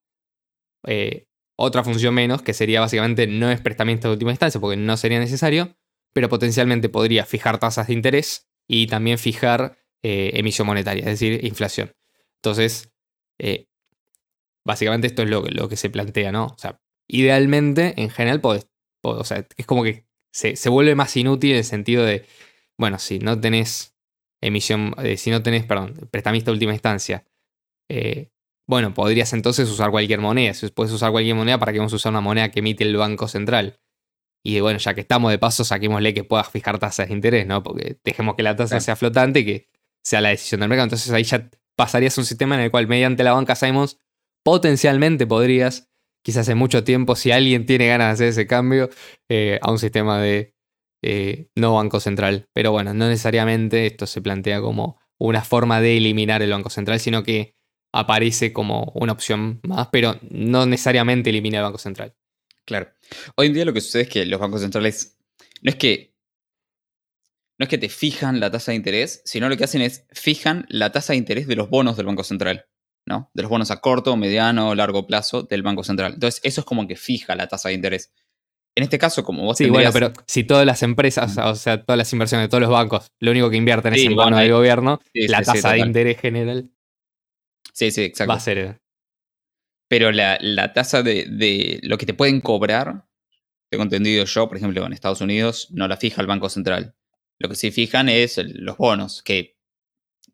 eh, 0.86 1.28
otra 1.56 1.82
función 1.84 2.12
menos, 2.12 2.42
que 2.42 2.52
sería 2.52 2.80
básicamente 2.80 3.26
no 3.26 3.50
es 3.50 3.62
prestamiento 3.62 4.08
de 4.08 4.12
última 4.12 4.32
instancia, 4.32 4.60
porque 4.60 4.76
no 4.76 4.98
sería 4.98 5.18
necesario, 5.18 5.78
pero 6.12 6.28
potencialmente 6.28 6.90
podría 6.90 7.24
fijar 7.24 7.58
tasas 7.58 7.86
de 7.86 7.94
interés 7.94 8.50
y 8.66 8.86
también 8.86 9.16
fijar 9.16 9.78
eh, 10.02 10.32
emisión 10.34 10.66
monetaria, 10.66 11.00
es 11.00 11.18
decir, 11.18 11.42
inflación. 11.42 11.96
Entonces, 12.42 12.92
eh, 13.38 13.66
básicamente 14.62 15.06
esto 15.06 15.22
es 15.22 15.30
lo, 15.30 15.40
lo, 15.40 15.70
que 15.70 15.76
se 15.76 15.88
plantea, 15.88 16.32
¿no? 16.32 16.48
O 16.48 16.58
sea, 16.58 16.82
idealmente, 17.06 17.94
en 17.96 18.10
general, 18.10 18.42
o 19.00 19.24
sea, 19.24 19.48
es 19.56 19.64
como 19.64 19.84
que 19.84 20.07
se, 20.32 20.56
se 20.56 20.68
vuelve 20.68 20.94
más 20.94 21.16
inútil 21.16 21.52
en 21.52 21.58
el 21.58 21.64
sentido 21.64 22.04
de, 22.04 22.26
bueno, 22.76 22.98
si 22.98 23.18
no 23.18 23.40
tenés 23.40 23.94
emisión, 24.40 24.94
eh, 25.02 25.16
si 25.16 25.30
no 25.30 25.42
tenés, 25.42 25.64
perdón, 25.64 25.94
prestamista 26.10 26.50
de 26.50 26.54
última 26.54 26.72
instancia, 26.72 27.24
eh, 27.88 28.30
bueno, 28.66 28.92
podrías 28.92 29.32
entonces 29.32 29.68
usar 29.70 29.90
cualquier 29.90 30.20
moneda. 30.20 30.52
Si 30.52 30.68
puedes 30.68 30.92
usar 30.92 31.10
cualquier 31.10 31.34
moneda, 31.34 31.58
¿para 31.58 31.72
que 31.72 31.78
vamos 31.78 31.92
a 31.94 31.96
usar 31.96 32.10
una 32.10 32.20
moneda 32.20 32.50
que 32.50 32.60
emite 32.60 32.84
el 32.84 32.96
Banco 32.96 33.26
Central? 33.26 33.80
Y 34.44 34.60
bueno, 34.60 34.78
ya 34.78 34.94
que 34.94 35.00
estamos 35.00 35.30
de 35.30 35.38
paso, 35.38 35.64
saquémosle 35.64 36.14
que 36.14 36.22
puedas 36.22 36.48
fijar 36.50 36.78
tasas 36.78 37.08
de 37.08 37.14
interés, 37.14 37.46
¿no? 37.46 37.62
Porque 37.62 37.98
dejemos 38.04 38.36
que 38.36 38.42
la 38.42 38.56
tasa 38.56 38.78
sea 38.80 38.94
flotante 38.94 39.40
y 39.40 39.44
que 39.44 39.68
sea 40.04 40.20
la 40.20 40.28
decisión 40.28 40.60
del 40.60 40.68
mercado. 40.68 40.84
Entonces 40.84 41.10
ahí 41.12 41.24
ya 41.24 41.50
pasarías 41.76 42.16
a 42.18 42.20
un 42.20 42.24
sistema 42.26 42.54
en 42.54 42.62
el 42.62 42.70
cual 42.70 42.86
mediante 42.86 43.24
la 43.24 43.32
banca 43.32 43.54
Simons 43.54 43.98
potencialmente 44.44 45.26
podrías, 45.26 45.87
quizás 46.28 46.42
hace 46.42 46.54
mucho 46.54 46.84
tiempo, 46.84 47.16
si 47.16 47.30
alguien 47.30 47.64
tiene 47.64 47.86
ganas 47.86 48.08
de 48.08 48.12
hacer 48.12 48.28
ese 48.28 48.46
cambio, 48.46 48.90
eh, 49.30 49.58
a 49.62 49.70
un 49.70 49.78
sistema 49.78 50.20
de 50.20 50.54
eh, 51.02 51.48
no 51.56 51.72
Banco 51.72 52.00
Central. 52.00 52.50
Pero 52.52 52.70
bueno, 52.70 52.92
no 52.92 53.08
necesariamente 53.08 53.86
esto 53.86 54.06
se 54.06 54.20
plantea 54.20 54.60
como 54.60 55.00
una 55.16 55.42
forma 55.42 55.80
de 55.80 55.96
eliminar 55.96 56.42
el 56.42 56.50
Banco 56.50 56.68
Central, 56.68 57.00
sino 57.00 57.22
que 57.22 57.56
aparece 57.94 58.52
como 58.52 58.92
una 58.94 59.12
opción 59.12 59.60
más, 59.62 59.88
pero 59.90 60.18
no 60.28 60.66
necesariamente 60.66 61.30
elimina 61.30 61.60
el 61.60 61.64
Banco 61.64 61.78
Central. 61.78 62.14
Claro. 62.66 62.90
Hoy 63.34 63.46
en 63.46 63.54
día 63.54 63.64
lo 63.64 63.72
que 63.72 63.80
sucede 63.80 64.02
es 64.02 64.08
que 64.10 64.26
los 64.26 64.38
bancos 64.38 64.60
centrales 64.60 65.16
no 65.62 65.70
es 65.70 65.76
que 65.76 66.14
no 67.58 67.64
es 67.64 67.70
que 67.70 67.78
te 67.78 67.88
fijan 67.88 68.38
la 68.38 68.50
tasa 68.50 68.72
de 68.72 68.76
interés, 68.76 69.22
sino 69.24 69.48
lo 69.48 69.56
que 69.56 69.64
hacen 69.64 69.80
es 69.80 70.04
fijan 70.12 70.66
la 70.68 70.92
tasa 70.92 71.14
de 71.14 71.16
interés 71.20 71.46
de 71.46 71.56
los 71.56 71.70
bonos 71.70 71.96
del 71.96 72.04
Banco 72.04 72.22
Central, 72.22 72.66
¿no? 73.08 73.30
De 73.34 73.42
los 73.42 73.50
bonos 73.50 73.70
a 73.70 73.80
corto, 73.80 74.16
mediano, 74.16 74.74
largo 74.74 75.06
plazo 75.06 75.42
del 75.42 75.62
Banco 75.62 75.82
Central. 75.82 76.14
Entonces, 76.14 76.40
eso 76.44 76.60
es 76.60 76.64
como 76.64 76.86
que 76.86 76.94
fija 76.94 77.34
la 77.34 77.48
tasa 77.48 77.70
de 77.70 77.74
interés. 77.74 78.12
En 78.76 78.84
este 78.84 78.98
caso, 78.98 79.24
como 79.24 79.42
vos 79.42 79.58
Sí, 79.58 79.68
bueno, 79.68 79.90
pero 79.92 80.12
si 80.26 80.44
todas 80.44 80.64
las 80.64 80.84
empresas, 80.84 81.36
o 81.38 81.54
sea, 81.56 81.82
todas 81.82 81.98
las 81.98 82.12
inversiones 82.12 82.44
de 82.44 82.48
todos 82.48 82.60
los 82.60 82.70
bancos, 82.70 83.10
lo 83.18 83.32
único 83.32 83.50
que 83.50 83.56
invierten 83.56 83.94
es 83.94 84.04
en 84.04 84.14
bonos 84.14 84.38
del 84.38 84.52
gobierno, 84.52 85.00
la 85.14 85.42
tasa 85.42 85.72
de 85.72 85.80
interés 85.80 86.20
general 86.20 86.70
Sí, 87.72 87.90
sí, 87.90 88.02
exacto. 88.02 88.30
va 88.30 88.36
a 88.36 88.40
ser. 88.40 88.80
Pero 89.88 90.12
la, 90.12 90.72
tasa 90.74 91.02
de, 91.02 91.26
de, 91.26 91.80
lo 91.82 91.96
que 91.96 92.06
te 92.06 92.14
pueden 92.14 92.40
cobrar, 92.40 93.06
tengo 93.70 93.84
entendido 93.84 94.24
yo, 94.24 94.48
por 94.48 94.56
ejemplo, 94.56 94.84
en 94.84 94.92
Estados 94.92 95.20
Unidos, 95.20 95.68
no 95.70 95.88
la 95.88 95.96
fija 95.96 96.20
el 96.20 96.26
Banco 96.26 96.48
Central. 96.48 96.94
Lo 97.38 97.48
que 97.48 97.54
sí 97.54 97.70
fijan 97.70 98.08
es 98.08 98.38
los 98.38 98.76
bonos, 98.76 99.22
que 99.22 99.58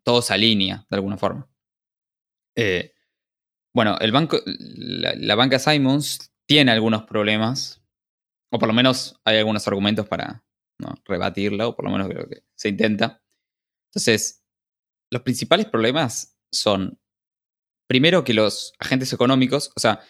todo 0.02 0.22
se 0.22 0.34
alinea 0.34 0.86
de 0.88 0.96
alguna 0.96 1.16
forma. 1.16 1.48
Eh, 2.56 2.92
bueno, 3.74 3.98
el 4.00 4.12
banco, 4.12 4.38
la, 4.46 5.34
banca 5.34 5.58
Simons 5.58 6.32
tiene 6.46 6.70
algunos 6.72 7.04
problemas, 7.04 7.82
o 8.52 8.58
por 8.58 8.68
lo 8.68 8.74
menos 8.74 9.20
hay 9.24 9.38
algunos 9.38 9.66
argumentos 9.66 10.06
para 10.08 10.44
rebatirla, 11.04 11.68
o 11.68 11.76
por 11.76 11.86
lo 11.86 11.90
menos 11.90 12.08
creo 12.08 12.28
que 12.28 12.44
se 12.54 12.68
intenta. 12.68 13.22
Entonces, 13.90 14.44
los 15.10 15.22
principales 15.22 15.66
problemas 15.66 16.38
son, 16.52 17.00
primero, 17.88 18.22
que 18.24 18.34
los 18.34 18.72
agentes 18.78 19.12
económicos, 19.12 19.72
o 19.76 19.80
sea, 19.80 20.00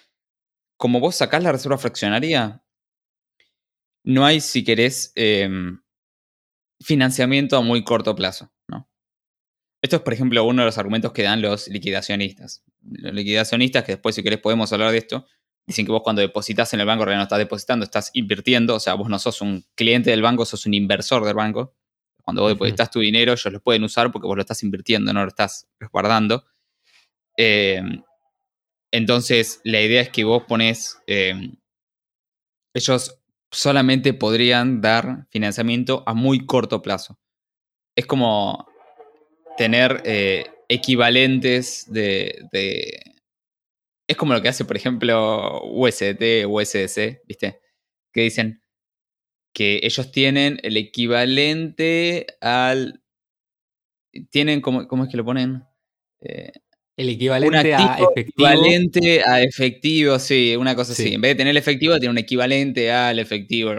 como 0.76 1.00
vos 1.00 1.16
sacás 1.16 1.42
la 1.42 1.52
reserva 1.52 1.78
fraccionaria, 1.78 2.64
no 4.04 4.26
hay, 4.26 4.40
si 4.40 4.64
querés, 4.64 5.12
em, 5.14 5.80
financiamiento 6.82 7.56
a 7.56 7.62
muy 7.62 7.82
corto 7.84 8.14
plazo. 8.14 8.53
Esto 9.84 9.96
es, 9.96 10.02
por 10.02 10.14
ejemplo, 10.14 10.42
uno 10.44 10.62
de 10.62 10.66
los 10.66 10.78
argumentos 10.78 11.12
que 11.12 11.24
dan 11.24 11.42
los 11.42 11.68
liquidacionistas. 11.68 12.64
Los 12.80 13.12
liquidacionistas, 13.12 13.84
que 13.84 13.92
después, 13.92 14.14
si 14.14 14.22
querés, 14.22 14.40
podemos 14.40 14.72
hablar 14.72 14.90
de 14.92 14.96
esto, 14.96 15.26
dicen 15.66 15.84
que 15.84 15.92
vos 15.92 16.00
cuando 16.02 16.22
depositas 16.22 16.72
en 16.72 16.80
el 16.80 16.86
banco, 16.86 17.04
realmente 17.04 17.18
no 17.18 17.24
estás 17.24 17.38
depositando, 17.38 17.84
estás 17.84 18.10
invirtiendo. 18.14 18.76
O 18.76 18.80
sea, 18.80 18.94
vos 18.94 19.10
no 19.10 19.18
sos 19.18 19.42
un 19.42 19.66
cliente 19.74 20.08
del 20.08 20.22
banco, 20.22 20.46
sos 20.46 20.64
un 20.64 20.72
inversor 20.72 21.26
del 21.26 21.34
banco. 21.34 21.74
Cuando 22.22 22.40
vos 22.40 22.52
depositas 22.52 22.90
tu 22.90 23.00
dinero, 23.00 23.34
ellos 23.34 23.52
lo 23.52 23.60
pueden 23.60 23.84
usar 23.84 24.10
porque 24.10 24.26
vos 24.26 24.34
lo 24.34 24.40
estás 24.40 24.62
invirtiendo, 24.62 25.12
no 25.12 25.20
lo 25.20 25.28
estás 25.28 25.68
resguardando. 25.78 26.46
Em, 27.36 28.02
entonces, 28.90 29.60
la 29.64 29.82
idea 29.82 30.00
es 30.00 30.08
que 30.08 30.24
vos 30.24 30.44
pones. 30.44 30.96
Em, 31.06 31.56
ellos 32.72 33.20
solamente 33.50 34.14
podrían 34.14 34.80
dar 34.80 35.26
financiamiento 35.28 36.04
a 36.06 36.14
muy 36.14 36.46
corto 36.46 36.80
plazo. 36.80 37.18
Es 37.94 38.06
como 38.06 38.66
tener 39.56 40.02
eh, 40.04 40.44
equivalentes 40.68 41.86
de, 41.90 43.00
Es 44.06 44.16
como 44.16 44.32
lo 44.32 44.42
que 44.42 44.48
hace, 44.48 44.64
por 44.64 44.76
ejemplo, 44.76 45.62
USDT 45.64 46.46
USDC, 46.46 47.22
¿viste? 47.26 47.60
Que 48.12 48.22
dicen 48.22 48.62
que 49.54 49.80
ellos 49.82 50.10
tienen 50.10 50.58
el 50.62 50.76
equivalente 50.76 52.26
al... 52.40 53.02
Tienen, 54.30 54.60
¿cómo, 54.60 54.86
cómo 54.86 55.04
es 55.04 55.10
que 55.10 55.16
lo 55.16 55.24
ponen? 55.24 55.64
Eh, 56.20 56.52
el 56.96 57.08
equivalente 57.08 57.74
a 57.74 57.96
efectivo. 57.96 58.12
Equivalente 58.16 59.22
a 59.24 59.42
efectivo, 59.42 60.18
sí, 60.18 60.54
una 60.56 60.76
cosa 60.76 60.92
así. 60.92 61.14
En 61.14 61.20
vez 61.20 61.30
de 61.30 61.34
tener 61.36 61.50
el 61.50 61.56
efectivo, 61.56 61.98
tiene 61.98 62.10
un 62.10 62.18
equivalente 62.18 62.92
al 62.92 63.18
efectivo. 63.18 63.72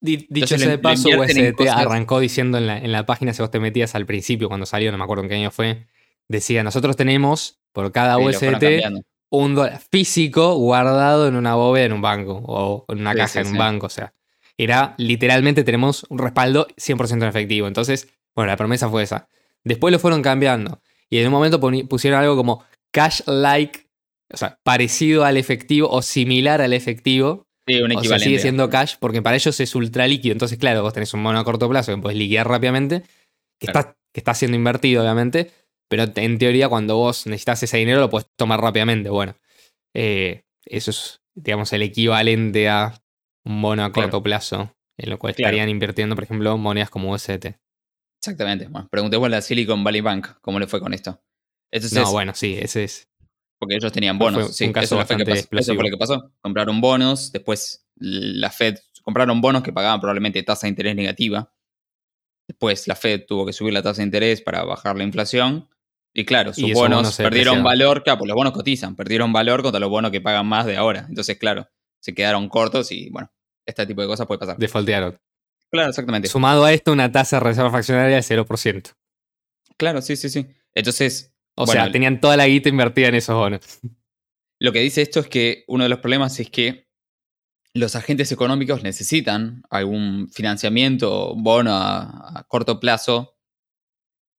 Dicho 0.00 0.58
sea 0.58 0.68
de 0.68 0.78
paso, 0.78 1.08
USDT 1.08 1.68
arrancó 1.68 2.20
diciendo 2.20 2.58
en 2.58 2.66
la, 2.66 2.78
en 2.78 2.92
la, 2.92 3.06
página, 3.06 3.32
si 3.32 3.42
vos 3.42 3.50
te 3.50 3.60
metías 3.60 3.94
al 3.94 4.06
principio, 4.06 4.48
cuando 4.48 4.66
salió, 4.66 4.92
no 4.92 4.98
me 4.98 5.04
acuerdo 5.04 5.24
en 5.24 5.28
qué 5.30 5.36
año 5.36 5.50
fue, 5.50 5.86
decía, 6.28 6.62
nosotros 6.62 6.96
tenemos 6.96 7.60
por 7.72 7.92
cada 7.92 8.18
USDT 8.18 9.04
un 9.30 9.54
dólar 9.54 9.80
físico 9.90 10.54
guardado 10.54 11.28
en 11.28 11.36
una 11.36 11.54
bóveda 11.54 11.84
en 11.84 11.92
un 11.92 12.02
banco 12.02 12.42
o 12.46 12.84
en 12.88 13.00
una 13.00 13.14
caja 13.14 13.40
en 13.40 13.48
un 13.48 13.58
banco. 13.58 13.86
O 13.86 13.90
sea, 13.90 14.14
era 14.56 14.94
literalmente 14.98 15.64
tenemos 15.64 16.06
un 16.08 16.18
respaldo 16.18 16.66
100% 16.76 17.12
en 17.12 17.22
efectivo. 17.24 17.66
Entonces, 17.66 18.08
bueno, 18.34 18.50
la 18.50 18.56
promesa 18.56 18.88
fue 18.88 19.02
esa. 19.02 19.28
Después 19.64 19.92
lo 19.92 19.98
fueron 19.98 20.22
cambiando. 20.22 20.80
Y 21.10 21.18
en 21.18 21.26
un 21.26 21.32
momento 21.32 21.60
pusieron 21.88 22.20
algo 22.20 22.36
como 22.36 22.64
cash-like, 22.90 23.88
o 24.32 24.36
sea, 24.36 24.58
parecido 24.62 25.24
al 25.24 25.36
efectivo 25.36 25.88
o 25.90 26.02
similar 26.02 26.60
al 26.60 26.72
efectivo. 26.72 27.45
Sí, 27.66 27.74
un 27.80 27.90
equivalente. 27.92 28.06
O 28.06 28.08
sea, 28.10 28.18
sigue 28.18 28.38
siendo 28.38 28.70
cash 28.70 28.94
porque 29.00 29.22
para 29.22 29.36
ellos 29.36 29.58
es 29.58 29.74
ultra 29.74 30.06
líquido. 30.06 30.32
Entonces, 30.32 30.58
claro, 30.58 30.82
vos 30.82 30.92
tenés 30.92 31.12
un 31.14 31.22
mono 31.22 31.38
a 31.38 31.44
corto 31.44 31.68
plazo 31.68 31.94
que 31.94 32.00
podés 32.00 32.16
liquidar 32.16 32.48
rápidamente, 32.48 33.02
que, 33.58 33.66
está, 33.66 33.96
que 34.12 34.20
está 34.20 34.34
siendo 34.34 34.56
invertido, 34.56 35.02
obviamente, 35.02 35.50
pero 35.88 36.04
en 36.14 36.38
teoría 36.38 36.68
cuando 36.68 36.96
vos 36.96 37.26
necesitas 37.26 37.62
ese 37.62 37.78
dinero 37.78 38.00
lo 38.00 38.10
puedes 38.10 38.28
tomar 38.36 38.60
rápidamente. 38.60 39.10
Bueno, 39.10 39.36
eh, 39.94 40.44
eso 40.64 40.90
es, 40.90 41.20
digamos, 41.34 41.72
el 41.72 41.82
equivalente 41.82 42.68
a 42.68 43.02
un 43.44 43.62
bono 43.62 43.84
a 43.84 43.92
corto 43.92 44.22
plazo, 44.22 44.74
en 44.96 45.10
lo 45.10 45.18
cual 45.18 45.32
estarían 45.36 45.68
invirtiendo, 45.68 46.14
por 46.14 46.24
ejemplo, 46.24 46.56
monedas 46.58 46.90
como 46.90 47.12
USDT. 47.12 47.56
Exactamente. 48.20 48.66
Bueno, 48.68 48.88
preguntémosle 48.90 49.36
a 49.36 49.42
Silicon 49.42 49.84
Valley 49.84 50.00
Bank 50.00 50.28
cómo 50.40 50.58
le 50.58 50.66
fue 50.66 50.80
con 50.80 50.94
esto. 50.94 51.20
no, 51.92 52.10
bueno, 52.12 52.34
sí, 52.34 52.56
ese 52.60 52.84
es. 52.84 53.08
Porque 53.58 53.76
ellos 53.76 53.92
tenían 53.92 54.18
bonos. 54.18 54.54
sí, 54.54 54.64
eso, 54.64 55.04
fue 55.06 55.16
eso, 55.60 55.74
fue 55.74 55.84
lo 55.84 55.90
que 55.90 55.96
pasó. 55.96 56.32
Compraron 56.40 56.80
bonos, 56.80 57.32
después 57.32 57.86
la 57.96 58.50
Fed 58.50 58.78
compraron 59.06 59.40
bonos 59.40 59.62
que 59.62 59.72
pagaban 59.72 60.00
probablemente 60.00 60.42
tasa 60.42 60.66
de 60.66 60.70
interés 60.70 60.96
negativa. 60.96 61.52
Después 62.48 62.88
la 62.88 62.96
Fed 62.96 63.24
tuvo 63.26 63.46
que 63.46 63.52
subir 63.52 63.72
la 63.72 63.80
tasa 63.80 64.02
de 64.02 64.06
interés 64.06 64.42
para 64.42 64.64
bajar 64.64 64.96
la 64.96 65.04
inflación. 65.04 65.68
Y 66.12 66.24
claro, 66.24 66.52
sus 66.52 66.72
bonos, 66.72 67.16
perdieron 67.16 67.62
valor. 67.62 68.02
Claro, 68.02 68.18
pues 68.18 68.28
los 68.28 68.34
bonos 68.34 68.52
cotizan, 68.52 68.96
perdieron 68.96 69.32
valor 69.32 69.62
contra 69.62 69.78
los 69.78 69.90
bonos 69.90 70.10
que 70.10 70.20
pagan 70.20 70.46
más 70.46 70.66
de 70.66 70.76
ahora. 70.76 71.06
Entonces, 71.08 71.38
claro, 71.38 71.68
se 72.00 72.14
quedaron 72.14 72.48
cortos 72.48 72.90
y 72.90 73.10
bueno, 73.10 73.30
este 73.64 73.86
tipo 73.86 74.02
de 74.02 74.08
cosas 74.08 74.26
puede 74.26 74.40
pasar. 74.40 74.56
Defaultearon. 74.58 75.16
Claro, 75.70 75.90
exactamente. 75.90 76.28
Sumado 76.28 76.64
a 76.64 76.72
esto, 76.72 76.90
una 76.90 77.12
tasa 77.12 77.36
de 77.36 77.44
reserva 77.44 77.70
fraccionaria 77.70 78.16
de 78.16 78.22
0%. 78.22 78.92
Claro, 79.76 80.02
sí, 80.02 80.16
sí, 80.16 80.28
sí. 80.30 80.46
Entonces. 80.74 81.32
O 81.56 81.66
sea, 81.66 81.90
tenían 81.90 82.20
toda 82.20 82.36
la 82.36 82.46
guita 82.46 82.68
invertida 82.68 83.08
en 83.08 83.14
esos 83.14 83.34
bonos. 83.34 83.80
Lo 84.60 84.72
que 84.72 84.80
dice 84.80 85.02
esto 85.02 85.20
es 85.20 85.28
que 85.28 85.64
uno 85.68 85.84
de 85.84 85.90
los 85.90 86.00
problemas 86.00 86.38
es 86.40 86.50
que 86.50 86.86
los 87.74 87.94
agentes 87.94 88.32
económicos 88.32 88.82
necesitan 88.82 89.62
algún 89.70 90.30
financiamiento, 90.30 91.34
bono 91.36 91.72
a, 91.74 92.46
corto 92.48 92.80
plazo, 92.80 93.38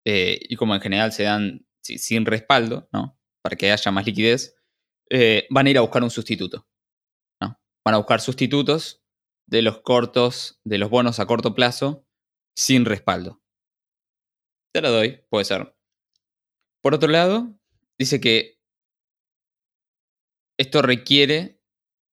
eh, 0.05 0.39
y 0.41 0.55
como 0.55 0.73
en 0.73 0.81
general 0.81 1.11
se 1.11 1.23
dan 1.23 1.67
sin 1.81 2.25
respaldo, 2.25 2.89
¿no? 2.91 3.19
Para 3.43 3.55
que 3.55 3.71
haya 3.71 3.91
más 3.91 4.05
liquidez, 4.05 4.55
eh, 5.09 5.47
van 5.49 5.67
a 5.67 5.69
ir 5.69 5.77
a 5.77 5.81
buscar 5.81 6.03
un 6.03 6.09
sustituto. 6.09 6.67
¿no? 7.41 7.59
Van 7.85 7.95
a 7.95 7.97
buscar 7.97 8.21
sustitutos 8.21 9.03
de 9.47 9.61
los 9.61 9.81
cortos, 9.81 10.59
de 10.63 10.77
los 10.77 10.89
bonos 10.89 11.19
a 11.19 11.25
corto 11.25 11.53
plazo, 11.55 12.05
sin 12.55 12.85
respaldo. 12.85 13.41
Te 14.73 14.81
lo 14.81 14.91
doy, 14.91 15.23
puede 15.29 15.45
ser. 15.45 15.76
Por 16.81 16.93
otro 16.93 17.09
lado, 17.09 17.57
dice 17.97 18.21
que 18.21 18.59
esto 20.57 20.81
requiere, 20.81 21.61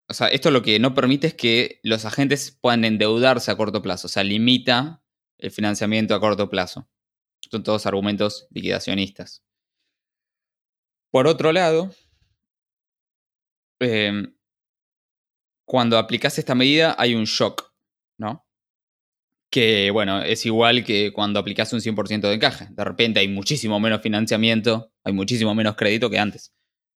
o 0.08 0.14
sea, 0.14 0.28
esto 0.28 0.50
lo 0.50 0.62
que 0.62 0.78
no 0.78 0.94
permite 0.94 1.28
es 1.28 1.34
que 1.34 1.80
los 1.82 2.04
agentes 2.04 2.58
puedan 2.60 2.84
endeudarse 2.84 3.50
a 3.50 3.56
corto 3.56 3.82
plazo, 3.82 4.06
o 4.06 4.10
sea, 4.10 4.24
limita 4.24 5.02
el 5.38 5.50
financiamiento 5.50 6.14
a 6.14 6.20
corto 6.20 6.48
plazo. 6.48 6.88
Son 7.50 7.62
todos 7.62 7.86
argumentos 7.86 8.46
liquidacionistas. 8.50 9.44
Por 11.10 11.26
otro 11.26 11.52
lado, 11.52 11.90
eh, 13.80 14.34
cuando 15.66 15.98
aplicas 15.98 16.38
esta 16.38 16.54
medida 16.54 16.94
hay 16.98 17.14
un 17.14 17.24
shock, 17.24 17.72
¿no? 18.18 18.43
Que, 19.54 19.92
bueno, 19.92 20.20
es 20.20 20.44
igual 20.46 20.82
que 20.82 21.12
cuando 21.12 21.38
aplicas 21.38 21.72
un 21.72 21.80
100% 21.80 22.22
de 22.22 22.34
encaje. 22.34 22.66
De 22.70 22.82
repente 22.82 23.20
hay 23.20 23.28
muchísimo 23.28 23.78
menos 23.78 24.02
financiamiento, 24.02 24.90
hay 25.04 25.12
muchísimo 25.12 25.54
menos 25.54 25.76
crédito 25.76 26.10
que 26.10 26.18
antes. 26.18 26.52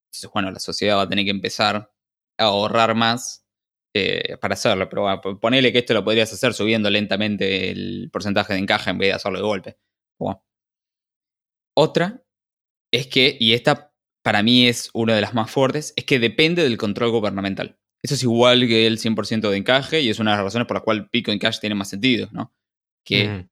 Entonces, 0.09 0.29
bueno, 0.35 0.51
la 0.51 0.59
sociedad 0.59 0.97
va 0.97 1.03
a 1.03 1.09
tener 1.09 1.25
que 1.25 1.31
empezar 1.31 1.77
a 1.77 2.45
ahorrar 2.45 2.97
más 2.97 3.47
eh, 3.95 4.37
para 4.41 4.55
hacerlo. 4.55 4.89
Pero 4.89 5.03
bueno, 5.03 5.21
ponele 5.39 5.73
que 5.73 5.79
esto 5.79 5.95
lo 5.95 6.03
podrías 6.03 6.33
hacer 6.33 6.53
subiendo 6.53 6.91
lentamente 6.91 7.71
el 7.71 8.11
porcentaje 8.13 8.55
de 8.55 8.59
encaje 8.59 8.91
en 8.91 8.99
vez 8.99 9.11
de 9.11 9.15
hacerlo 9.15 9.39
de 9.39 9.45
golpe. 9.45 9.79
Otra 11.77 12.25
es 12.93 13.07
que, 13.07 13.37
y 13.39 13.53
esta 13.53 13.95
para 14.25 14.43
mí 14.43 14.67
es 14.67 14.91
una 14.95 15.15
de 15.15 15.21
las 15.21 15.33
más 15.33 15.49
fuertes, 15.49 15.93
es 15.95 16.05
que 16.05 16.19
depende 16.19 16.65
del 16.65 16.77
control 16.77 17.13
gubernamental. 17.13 17.79
Eso 18.03 18.15
es 18.15 18.23
igual 18.23 18.67
que 18.69 18.87
el 18.87 18.99
100% 18.99 19.51
de 19.51 19.57
encaje 19.57 20.01
y 20.01 20.09
es 20.09 20.19
una 20.19 20.31
de 20.33 20.37
las 20.37 20.45
razones 20.45 20.69
por 20.69 20.77
la 20.77 20.83
cual 20.83 21.09
Bitcoin 21.13 21.39
Cash 21.39 21.59
tiene 21.59 21.75
más 21.75 21.89
sentido, 21.89 22.29
¿no? 22.33 22.55
que 23.09 23.27
mm. 23.27 23.49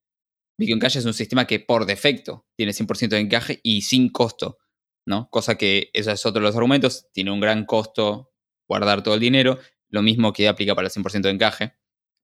Bitcoin 0.58 0.80
Cash 0.80 0.98
es 0.98 1.04
un 1.06 1.14
sistema 1.14 1.46
que 1.46 1.60
por 1.60 1.86
defecto 1.86 2.46
tiene 2.56 2.72
100% 2.72 3.08
de 3.08 3.20
encaje 3.20 3.60
y 3.62 3.82
sin 3.82 4.10
costo, 4.10 4.58
¿no? 5.06 5.30
Cosa 5.30 5.56
que, 5.56 5.90
eso 5.94 6.10
es 6.10 6.26
otro 6.26 6.40
de 6.40 6.46
los 6.46 6.54
argumentos, 6.54 7.08
tiene 7.12 7.30
un 7.30 7.40
gran 7.40 7.64
costo 7.64 8.32
guardar 8.68 9.02
todo 9.02 9.14
el 9.14 9.20
dinero, 9.20 9.58
lo 9.88 10.02
mismo 10.02 10.32
que 10.32 10.48
aplica 10.48 10.74
para 10.74 10.88
el 10.88 10.92
100% 10.92 11.22
de 11.22 11.30
encaje. 11.30 11.74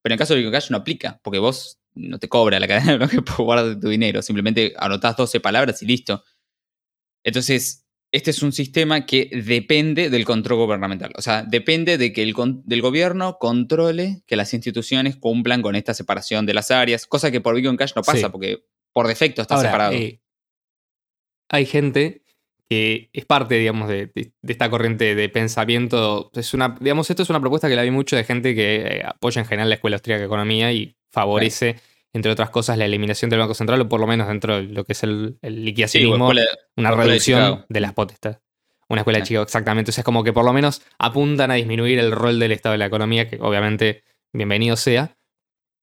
Pero 0.02 0.12
en 0.12 0.14
el 0.14 0.19
caso 0.19 0.35
de 0.35 0.41
Bitcoin 0.41 0.52
Cash 0.52 0.71
no 0.71 0.76
aplica, 0.79 1.21
porque 1.23 1.38
vos 1.38 1.81
no 1.95 2.19
te 2.19 2.29
cobra 2.29 2.61
la 2.61 2.69
cadena 2.69 2.93
de 2.93 2.99
bloque 2.99 3.23
por 3.23 3.37
guardar 3.45 3.81
tu 3.81 3.88
dinero, 3.88 4.21
simplemente 4.21 4.75
anotás 4.76 5.17
12 5.17 5.41
palabras 5.41 5.83
y 5.83 5.87
listo. 5.87 6.23
Entonces, 7.25 7.82
este 8.12 8.31
es 8.31 8.42
un 8.42 8.52
sistema 8.52 9.07
que 9.07 9.31
depende 9.33 10.11
del 10.11 10.26
control 10.26 10.59
gubernamental. 10.61 11.12
O 11.16 11.23
sea, 11.23 11.42
depende 11.42 11.97
de 11.97 12.12
que 12.12 12.23
el 12.23 12.35
del 12.64 12.83
gobierno 12.83 13.38
controle 13.38 14.23
que 14.26 14.37
las 14.37 14.52
instituciones 14.52 15.16
cumplan 15.16 15.62
con 15.62 15.75
esta 15.76 15.95
separación 15.95 16.45
de 16.45 16.52
las 16.52 16.71
áreas, 16.71 17.07
cosa 17.07 17.31
que 17.31 17.40
por 17.40 17.54
Bitcoin 17.54 17.78
Cash 17.78 17.92
no 17.97 18.02
pasa, 18.02 18.31
porque 18.31 18.64
por 18.92 19.09
defecto 19.09 19.40
está 19.40 19.59
separado. 19.59 19.95
Eh, 19.95 20.21
hay 21.49 21.64
gente 21.64 22.23
que 22.69 23.11
es 23.14 23.25
parte, 23.25 23.54
digamos, 23.54 23.88
de, 23.88 24.12
esta 24.42 24.69
corriente 24.69 25.14
de 25.14 25.28
pensamiento. 25.31 26.31
Es 26.35 26.52
una, 26.52 26.76
digamos, 26.81 27.09
esto 27.09 27.23
es 27.23 27.31
una 27.31 27.40
propuesta 27.40 27.69
que 27.69 27.76
la 27.76 27.83
vi 27.83 27.90
mucho 27.90 28.16
de 28.16 28.25
gente 28.25 28.54
que 28.54 28.76
eh, 28.76 29.02
apoya 29.07 29.40
en 29.40 29.47
general 29.47 29.71
la 29.71 29.76
Escuela 29.76 29.97
Austríaca 29.97 30.21
de 30.21 30.26
Economía 30.26 30.71
y 30.73 30.97
favorece 31.11 31.76
entre 32.12 32.31
otras 32.31 32.50
cosas, 32.50 32.76
la 32.76 32.85
eliminación 32.85 33.31
del 33.31 33.40
Banco 33.40 33.54
Central, 33.54 33.81
o 33.81 33.88
por 33.88 34.00
lo 34.00 34.07
menos 34.07 34.28
dentro 34.28 34.57
de 34.57 34.64
lo 34.64 34.85
que 34.85 34.92
es 34.92 35.02
el, 35.02 35.38
el 35.40 35.64
liquidacionismo, 35.64 36.31
una 36.76 36.90
reducción 36.90 37.64
de, 37.69 37.81
las 37.81 37.95
potestades. 37.95 38.38
Una 38.88 39.00
escuela 39.00 39.21
de 39.21 39.25
Chicago, 39.25 39.45
exactamente. 39.45 39.90
O 39.90 39.92
sea, 39.92 40.02
es 40.02 40.04
como 40.04 40.23
que 40.23 40.35
por 40.35 40.45
lo 40.45 40.52
menos 40.52 40.83
apuntan 40.99 41.50
a 41.50 41.54
disminuir 41.54 41.99
el 41.99 42.12
rol 42.12 42.38
del 42.38 42.52
Estado 42.52 42.73
de 42.73 42.78
la 42.78 42.87
economía, 42.87 43.28
que 43.28 43.38
obviamente 43.40 44.04
bienvenido 44.33 44.76
sea. 44.76 45.16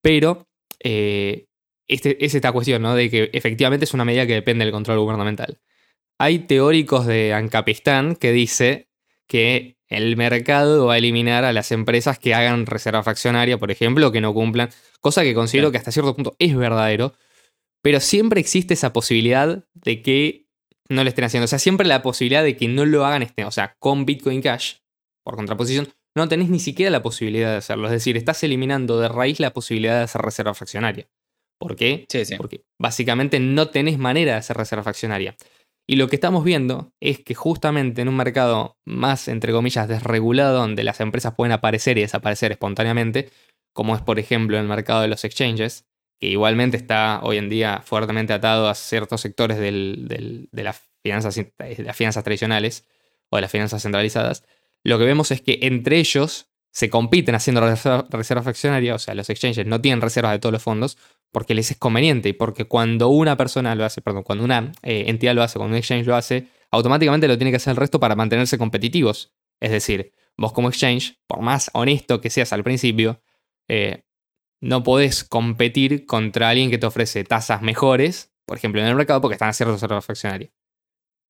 Pero 0.01 0.47
eh, 0.83 1.47
este, 1.87 2.23
es 2.23 2.35
esta 2.35 2.51
cuestión, 2.51 2.83
¿no? 2.83 2.93
De 2.93 3.09
que 3.09 3.31
efectivamente 3.33 3.85
es 3.85 3.93
una 3.95 4.05
medida 4.05 4.27
que 4.27 4.33
depende 4.33 4.63
del 4.63 4.71
control 4.71 4.99
gubernamental. 4.99 5.59
Hay 6.19 6.39
teóricos 6.39 7.07
de 7.07 7.33
Ancapistán 7.33 8.15
que 8.15 8.31
dice 8.31 8.89
que 9.27 9.78
el 9.89 10.15
mercado 10.15 10.85
va 10.85 10.93
a 10.93 10.97
eliminar 10.97 11.43
a 11.43 11.53
las 11.53 11.71
empresas 11.71 12.19
que 12.19 12.33
hagan 12.33 12.65
reserva 12.65 13.03
fraccionaria, 13.03 13.57
por 13.57 13.71
ejemplo, 13.71 14.11
que 14.11 14.21
no 14.21 14.33
cumplan, 14.33 14.69
cosa 15.01 15.23
que 15.23 15.33
considero 15.33 15.71
que 15.71 15.77
hasta 15.77 15.91
cierto 15.91 16.15
punto 16.15 16.35
es 16.39 16.55
verdadero, 16.55 17.13
pero 17.81 17.99
siempre 17.99 18.39
existe 18.39 18.75
esa 18.75 18.93
posibilidad 18.93 19.65
de 19.73 20.01
que 20.01 20.45
no 20.89 21.03
lo 21.03 21.09
estén 21.09 21.25
haciendo. 21.25 21.45
O 21.45 21.47
sea, 21.47 21.59
siempre 21.59 21.87
la 21.87 22.01
posibilidad 22.01 22.43
de 22.43 22.55
que 22.55 22.67
no 22.67 22.85
lo 22.85 23.05
hagan, 23.05 23.23
este, 23.23 23.45
o 23.45 23.51
sea, 23.51 23.75
con 23.79 24.05
Bitcoin 24.05 24.41
Cash, 24.41 24.75
por 25.23 25.35
contraposición, 25.35 25.89
no 26.15 26.27
tenés 26.27 26.49
ni 26.49 26.59
siquiera 26.59 26.91
la 26.91 27.01
posibilidad 27.01 27.51
de 27.51 27.57
hacerlo. 27.57 27.87
Es 27.87 27.93
decir, 27.93 28.17
estás 28.17 28.43
eliminando 28.43 28.99
de 28.99 29.07
raíz 29.07 29.39
la 29.39 29.53
posibilidad 29.53 29.97
de 29.97 30.03
hacer 30.03 30.21
reserva 30.21 30.53
fraccionaria. 30.53 31.07
¿Por 31.59 31.75
qué? 31.75 32.05
Porque 32.37 32.63
básicamente 32.79 33.39
no 33.39 33.69
tenés 33.69 33.97
manera 33.97 34.33
de 34.33 34.37
hacer 34.37 34.57
reserva 34.57 34.83
fraccionaria. 34.83 35.35
Y 35.89 35.95
lo 35.95 36.07
que 36.07 36.17
estamos 36.17 36.43
viendo 36.43 36.93
es 36.99 37.17
que 37.17 37.33
justamente 37.33 38.03
en 38.03 38.09
un 38.09 38.15
mercado 38.15 38.77
más, 38.85 39.27
entre 39.27 39.51
comillas, 39.51 39.87
desregulado, 39.87 40.59
donde 40.59 40.83
las 40.83 40.99
empresas 40.99 41.33
pueden 41.33 41.51
aparecer 41.51 41.97
y 41.97 42.01
desaparecer 42.01 42.51
espontáneamente, 42.51 43.31
como 43.73 43.95
es 43.95 44.01
por 44.03 44.19
ejemplo 44.19 44.59
el 44.59 44.67
mercado 44.67 45.01
de 45.01 45.07
los 45.07 45.23
exchanges, 45.23 45.87
que 46.19 46.27
igualmente 46.27 46.77
está 46.77 47.21
hoy 47.23 47.37
en 47.37 47.49
día 47.49 47.81
fuertemente 47.83 48.33
atado 48.33 48.69
a 48.69 48.75
ciertos 48.75 49.21
sectores 49.21 49.57
de, 49.57 50.47
las 50.51 50.83
finanzas, 51.01 51.33
de 51.33 51.83
las 51.83 51.97
finanzas 51.97 52.23
tradicionales 52.23 52.87
o 53.31 53.37
de 53.37 53.41
las 53.41 53.51
finanzas 53.51 53.81
centralizadas, 53.81 54.43
lo 54.83 54.99
que 54.99 55.05
vemos 55.05 55.31
es 55.31 55.41
que 55.41 55.57
entre 55.63 55.97
ellos 55.97 56.48
se 56.71 56.89
compiten 56.89 57.35
haciendo 57.35 57.61
reserva, 57.61 58.05
reserva 58.09 58.95
o 58.95 58.99
sea, 58.99 59.15
los 59.15 59.29
exchanges 59.29 59.65
no 59.65 59.81
tienen 59.81 60.01
reservas 60.01 60.33
de 60.33 60.39
todos 60.39 60.53
los 60.53 60.63
fondos, 60.63 60.97
porque 61.31 61.53
les 61.53 61.71
es 61.71 61.77
conveniente 61.77 62.29
y 62.29 62.33
porque 62.33 62.65
cuando 62.65 63.09
una 63.09 63.37
persona 63.37 63.75
lo 63.75 63.85
hace, 63.85 64.01
perdón, 64.01 64.23
cuando 64.23 64.43
una 64.43 64.71
eh, 64.83 65.05
entidad 65.07 65.35
lo 65.35 65.43
hace, 65.43 65.57
cuando 65.57 65.73
un 65.73 65.77
exchange 65.77 66.05
lo 66.05 66.15
hace, 66.15 66.47
automáticamente 66.71 67.27
lo 67.27 67.37
tiene 67.37 67.51
que 67.51 67.57
hacer 67.57 67.71
el 67.71 67.77
resto 67.77 67.99
para 67.99 68.15
mantenerse 68.15 68.57
competitivos. 68.57 69.33
Es 69.59 69.71
decir, 69.71 70.13
vos 70.37 70.53
como 70.53 70.69
exchange, 70.69 71.19
por 71.27 71.41
más 71.41 71.69
honesto 71.73 72.21
que 72.21 72.29
seas 72.29 72.53
al 72.53 72.63
principio, 72.63 73.21
eh, 73.67 74.03
no 74.61 74.83
podés 74.83 75.23
competir 75.23 76.05
contra 76.05 76.49
alguien 76.49 76.69
que 76.69 76.77
te 76.77 76.85
ofrece 76.85 77.23
tasas 77.23 77.61
mejores, 77.61 78.33
por 78.45 78.57
ejemplo, 78.57 78.81
en 78.81 78.87
el 78.87 78.95
mercado, 78.95 79.21
porque 79.21 79.35
están 79.35 79.49
haciendo 79.49 79.73
reserva 79.73 80.01
fraccionaria. 80.01 80.51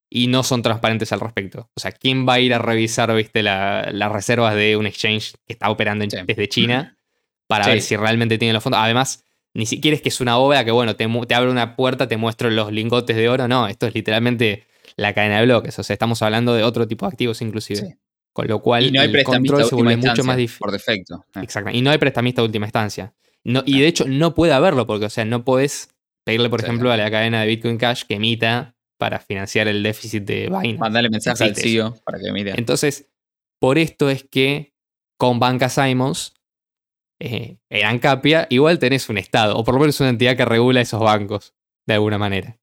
Y 0.10 0.28
no 0.28 0.43
son 0.43 0.63
transparentes 0.63 1.12
al 1.12 1.19
respecto. 1.19 1.69
O 1.76 1.80
sea, 1.80 1.91
¿quién 1.91 2.28
va 2.28 2.34
a 2.34 2.39
ir 2.39 2.54
a 2.54 2.58
revisar 2.58 3.13
viste, 3.15 3.43
las 3.43 4.12
reservas 4.12 4.56
de 4.56 4.76
un 4.76 4.88
exchange 4.88 5.34
que 5.45 5.54
está 5.54 5.69
operando 5.69 6.06
desde 6.06 6.50
China 6.50 6.98
para 7.48 7.67
ver 7.67 7.82
si 7.82 7.95
realmente 7.95 8.38
tiene 8.39 8.54
los 8.54 8.63
fondos? 8.63 8.80
Además, 8.82 9.24
ni 9.54 9.65
siquiera 9.65 9.95
es 9.95 10.02
que 10.02 10.10
es 10.10 10.19
una 10.19 10.38
bóveda 10.38 10.65
que, 10.65 10.72
bueno, 10.72 10.95
te, 10.95 11.04
abre 11.36 11.52
una 11.52 11.76
puerta, 11.76 12.08
te 12.08 12.17
muestro 12.17 12.50
los 12.50 12.72
lingotes 12.72 13.15
de 13.15 13.30
oro. 13.30 13.48
No, 13.48 13.67
esto 13.67 13.86
es 13.88 13.93
literalmente 13.93 14.67
la 14.95 15.13
cadena 15.13 15.39
de 15.39 15.45
bloques. 15.45 15.78
O 15.78 15.84
sea, 15.84 15.93
estamos 15.93 16.22
hablando 16.22 16.54
de 16.54 16.63
otro 16.63 16.88
tipo 16.88 17.06
de 17.06 17.12
activos 17.12 17.41
inclusive. 17.41 17.98
Con 18.34 18.48
lo 18.48 18.60
cual 18.62 18.95
el 18.95 19.24
control 19.24 19.65
se 19.65 19.76
vuelve 19.76 19.98
mucho 19.98 20.24
más 20.24 20.38
difícil. 20.38 20.60
Por 20.60 20.72
defecto. 20.72 21.26
Eh. 21.36 21.39
Exacto. 21.41 21.72
Y 21.72 21.82
no 21.82 21.91
hay 21.91 21.98
prestamista 21.98 22.41
de 22.41 22.48
última 22.48 22.65
instancia. 22.65 23.13
No, 23.43 23.63
y 23.65 23.80
de 23.80 23.88
hecho 23.88 24.06
no 24.08 24.36
puede 24.36 24.54
haberlo, 24.54 24.86
porque, 24.86 25.06
o 25.06 25.10
sea, 25.10 25.26
no 25.26 25.43
puedes 25.43 25.89
pedirle, 26.24 26.50
por 26.50 26.62
ejemplo, 26.62 26.91
a 26.91 26.98
la 26.98 27.10
cadena 27.10 27.41
de 27.41 27.48
Bitcoin 27.48 27.78
Cash 27.78 28.04
que 28.08 28.15
emita 28.15 28.76
para 28.99 29.19
financiar 29.19 29.69
el 29.69 29.81
déficit 29.81 30.23
de 30.25 30.47
Binance. 30.47 30.77
Mandarle 30.77 31.09
mensaje 31.09 31.43
al 31.45 31.55
CEO 31.55 31.95
para 32.03 32.19
que 32.19 32.27
emita. 32.27 32.53
Entonces, 32.57 33.09
por 33.57 33.77
esto 33.77 34.09
es 34.09 34.25
que 34.29 34.73
con 35.17 35.39
Banca 35.39 35.69
Simons 35.69 36.33
eh, 37.21 37.59
en 37.69 37.85
Ancapia, 37.85 38.45
igual 38.49 38.77
tenés 38.77 39.07
un 39.09 39.17
Estado, 39.17 39.57
o 39.57 39.63
por 39.63 39.73
lo 39.73 39.79
menos 39.79 39.99
una 40.01 40.09
entidad 40.09 40.35
que 40.35 40.45
regula 40.45 40.81
esos 40.81 40.99
bancos, 40.99 41.55
de 41.88 41.93
alguna 41.93 42.17
manera. 42.17 42.59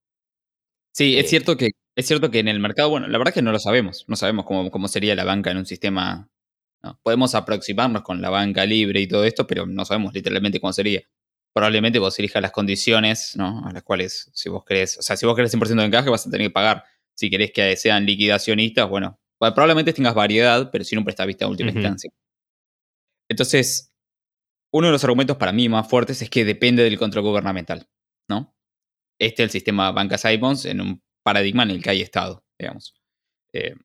Sí, 0.95 1.19
es, 1.19 1.27
eh, 1.27 1.29
cierto 1.29 1.57
que, 1.57 1.71
es 1.95 2.07
cierto 2.07 2.31
que 2.31 2.39
en 2.39 2.49
el 2.49 2.61
mercado, 2.61 2.91
bueno, 2.91 3.09
la 3.09 3.17
verdad 3.17 3.33
es 3.33 3.35
que 3.35 3.43
no 3.43 3.53
lo 3.53 3.59
sabemos, 3.59 4.05
no 4.07 4.17
sabemos 4.17 4.45
cómo, 4.45 4.71
cómo 4.71 4.89
sería 4.89 5.15
la 5.15 5.25
banca 5.25 5.51
en 5.51 5.57
un 5.57 5.67
sistema. 5.67 6.31
Podemos 7.03 7.35
aproximarnos 7.35 8.03
con 8.03 8.21
la 8.23 8.31
banca 8.31 8.65
libre 8.65 9.01
y 9.01 9.09
todo 9.09 9.25
esto, 9.25 9.47
pero 9.47 9.67
no 9.67 9.85
sabemos 9.87 10.15
literalmente 10.15 10.61
cómo 10.61 10.73
sería. 10.73 11.03
Probablemente 11.57 11.99
vos 11.99 12.19
elijas 12.19 12.43
las 12.43 12.51
condiciones 12.51 13.35
¿no? 13.35 13.67
a 13.67 13.73
las 13.73 13.83
cuales, 13.83 14.31
si 14.35 14.51
vos 14.51 14.63
querés, 14.63 14.99
o 14.99 15.01
sea, 15.01 15.17
si 15.17 15.25
vos 15.25 15.35
querés 15.35 15.55
100% 15.55 15.75
de 15.75 15.87
encaje, 15.87 16.11
vas 16.11 16.27
a 16.27 16.31
tener 16.31 16.49
que 16.49 16.53
pagar. 16.53 16.85
Si 17.15 17.31
querés 17.31 17.51
que 17.51 17.75
sean 17.77 18.05
liquidacionistas, 18.05 18.87
bueno, 18.91 19.19
probablemente 19.39 19.95
tengas 19.95 20.15
variedad, 20.15 20.71
pero 20.71 20.85
sin 20.85 20.99
un 20.99 21.05
prestavista 21.07 21.47
en 21.47 21.53
última 21.53 21.71
instancia. 21.71 22.11
Entonces, 23.31 23.91
uno 24.71 24.89
de 24.89 24.93
los 24.93 25.03
argumentos 25.05 25.39
para 25.39 25.51
mí 25.51 25.67
más 25.71 25.89
fuertes 25.89 26.21
es 26.21 26.29
que 26.29 26.45
depende 26.45 26.83
del 26.83 26.99
control 26.99 27.25
gubernamental, 27.25 27.89
¿no? 28.29 28.55
Este 29.19 29.43
es 29.43 29.47
el 29.47 29.51
sistema 29.51 29.93
Banca 29.93 30.19
Simons 30.19 30.67
en 30.67 30.83
un 30.83 31.03
paradigma 31.23 31.63
en 31.63 31.71
el 31.71 31.83
que 31.83 31.89
hay 31.89 32.03
Estado, 32.03 32.45
digamos. 32.59 32.95
Eh, 33.55 33.77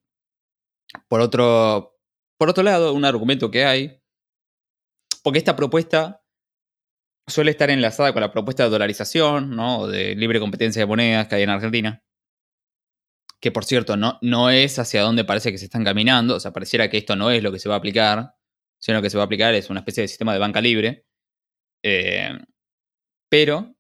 por, 1.08 1.22
otro, 1.22 1.98
por 2.38 2.50
otro 2.50 2.64
lado, 2.64 2.92
un 2.92 3.06
argumento 3.06 3.50
que 3.50 3.64
hay, 3.64 4.02
porque 5.24 5.40
esta 5.40 5.56
propuesta 5.56 6.21
suele 7.32 7.52
estar 7.52 7.70
enlazada 7.70 8.14
con 8.14 8.22
la 8.22 8.32
propuesta 8.32 8.64
de 8.64 8.70
dolarización, 8.70 9.56
¿no? 9.56 9.88
De 9.88 10.16
libre 10.16 10.40
competencia 10.40 10.82
de 10.82 10.86
monedas 10.86 11.28
que 11.28 11.36
hay 11.36 11.44
en 11.44 11.50
Argentina, 11.50 12.04
que 13.40 13.52
por 13.52 13.66
cierto 13.66 13.98
no, 13.98 14.20
no 14.22 14.50
es 14.52 14.78
hacia 14.78 15.02
donde 15.02 15.26
parece 15.26 15.52
que 15.52 15.58
se 15.58 15.66
están 15.66 15.84
caminando, 15.84 16.36
o 16.36 16.40
sea, 16.40 16.54
pareciera 16.54 16.90
que 16.90 16.98
esto 16.98 17.16
no 17.16 17.32
es 17.32 17.42
lo 17.42 17.52
que 17.52 17.60
se 17.60 17.68
va 17.68 17.76
a 17.76 17.78
aplicar, 17.80 18.36
sino 18.80 19.02
que 19.02 19.10
se 19.10 19.18
va 19.18 19.24
a 19.24 19.26
aplicar 19.26 19.54
es 19.56 19.70
una 19.70 19.80
especie 19.80 20.02
de 20.02 20.08
sistema 20.08 20.34
de 20.34 20.40
banca 20.40 20.62
libre. 20.62 21.06
Eh, 21.84 22.38
pero 23.30 23.76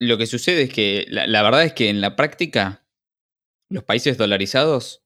lo 0.00 0.18
que 0.18 0.26
sucede 0.26 0.62
es 0.62 0.72
que 0.72 1.06
la, 1.08 1.42
verdad 1.42 1.64
es 1.64 1.72
que 1.72 1.88
en 1.88 2.00
la 2.00 2.16
práctica 2.16 2.86
los 3.70 3.84
países 3.84 4.18
dolarizados, 4.18 5.04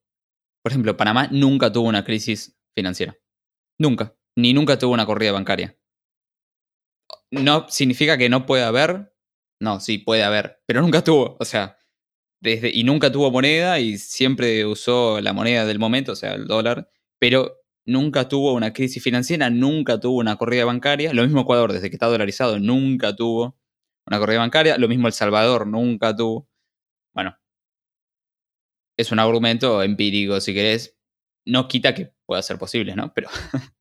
por 0.62 0.72
ejemplo, 0.72 0.96
Panamá 0.96 1.28
nunca 1.30 1.72
tuvo 1.72 1.88
una 1.88 2.04
crisis 2.04 2.58
financiera. 2.74 3.16
Nunca. 3.78 4.16
Ni 4.36 4.52
nunca 4.52 4.78
tuvo 4.78 4.94
una 4.94 5.06
corrida 5.06 5.32
bancaria. 5.32 5.78
No 7.30 7.66
significa 7.68 8.18
que 8.18 8.28
no 8.28 8.46
pueda 8.46 8.68
haber. 8.68 9.12
No, 9.60 9.80
sí, 9.80 9.98
puede 9.98 10.22
haber. 10.22 10.60
Pero 10.66 10.80
nunca 10.82 11.02
tuvo. 11.02 11.36
O 11.40 11.44
sea, 11.44 11.78
y 12.42 12.84
nunca 12.84 13.10
tuvo 13.10 13.30
moneda 13.30 13.80
y 13.80 13.98
siempre 13.98 14.64
usó 14.66 15.20
la 15.20 15.32
moneda 15.32 15.64
del 15.64 15.78
momento, 15.78 16.12
o 16.12 16.16
sea, 16.16 16.34
el 16.34 16.46
dólar. 16.46 16.90
Pero 17.18 17.62
nunca 17.86 18.28
tuvo 18.28 18.54
una 18.54 18.72
crisis 18.72 19.02
financiera, 19.02 19.50
nunca 19.50 19.98
tuvo 19.98 20.18
una 20.18 20.36
corrida 20.36 20.64
bancaria. 20.64 21.12
Lo 21.12 21.22
mismo 21.22 21.42
Ecuador, 21.42 21.72
desde 21.72 21.90
que 21.90 21.96
está 21.96 22.06
dolarizado, 22.06 22.58
nunca 22.58 23.16
tuvo 23.16 23.58
una 24.06 24.18
corrida 24.18 24.38
bancaria. 24.40 24.78
Lo 24.78 24.88
mismo 24.88 25.06
El 25.08 25.12
Salvador, 25.14 25.66
nunca 25.66 26.14
tuvo. 26.14 26.48
Bueno, 27.14 27.36
es 28.96 29.12
un 29.12 29.18
argumento 29.18 29.82
empírico, 29.82 30.40
si 30.40 30.54
querés. 30.54 30.96
No 31.46 31.68
quita 31.68 31.94
que 31.94 32.12
pueda 32.26 32.42
ser 32.42 32.58
posible, 32.58 32.94
¿no? 32.96 33.12
Pero 33.14 33.28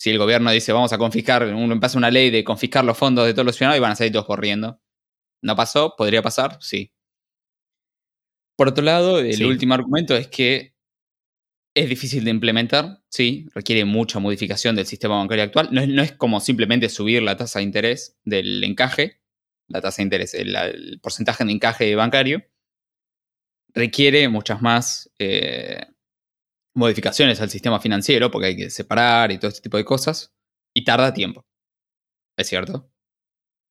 si 0.00 0.08
el 0.08 0.16
gobierno 0.16 0.50
dice 0.50 0.72
vamos 0.72 0.94
a 0.94 0.98
confiscar, 0.98 1.44
uno 1.44 1.78
pasa 1.78 1.98
una 1.98 2.10
ley 2.10 2.30
de 2.30 2.42
confiscar 2.42 2.82
los 2.86 2.96
fondos 2.96 3.26
de 3.26 3.34
todos 3.34 3.44
los 3.44 3.54
ciudadanos 3.54 3.76
y 3.76 3.80
van 3.82 3.92
a 3.92 3.96
salir 3.96 4.14
todos 4.14 4.24
corriendo. 4.24 4.80
¿No 5.42 5.54
pasó? 5.54 5.94
¿Podría 5.94 6.22
pasar? 6.22 6.56
Sí. 6.62 6.94
Por 8.56 8.68
otro 8.68 8.82
lado, 8.82 9.20
el 9.20 9.44
último 9.44 9.74
argumento 9.74 10.16
es 10.16 10.28
que 10.28 10.74
es 11.74 11.86
difícil 11.86 12.24
de 12.24 12.30
implementar, 12.30 13.02
sí, 13.10 13.46
requiere 13.54 13.84
mucha 13.84 14.18
modificación 14.20 14.74
del 14.74 14.86
sistema 14.86 15.18
bancario 15.18 15.44
actual. 15.44 15.68
No 15.70 16.02
es, 16.02 16.12
como 16.12 16.40
simplemente 16.40 16.88
subir 16.88 17.22
la 17.22 17.36
tasa 17.36 17.58
de 17.58 17.66
interés 17.66 18.18
del 18.24 18.64
encaje, 18.64 19.20
la 19.68 19.82
tasa 19.82 19.98
de 19.98 20.04
interés, 20.04 20.32
el, 20.32 20.56
el 20.56 20.98
porcentaje 21.02 21.44
de 21.44 21.52
encaje 21.52 21.94
bancario, 21.94 22.42
requiere 23.74 24.30
muchas 24.30 24.62
más 24.62 25.10
eh, 25.18 25.84
modificaciones 26.74 27.40
al 27.40 27.50
sistema 27.50 27.80
financiero, 27.80 28.30
porque 28.30 28.48
hay 28.48 28.56
que 28.56 28.70
separar 28.70 29.32
y 29.32 29.38
todo 29.38 29.48
este 29.48 29.62
tipo 29.62 29.76
de 29.76 29.84
cosas, 29.84 30.32
y 30.74 30.84
tarda 30.84 31.12
tiempo. 31.12 31.46
¿Es 32.36 32.48
cierto? 32.48 32.90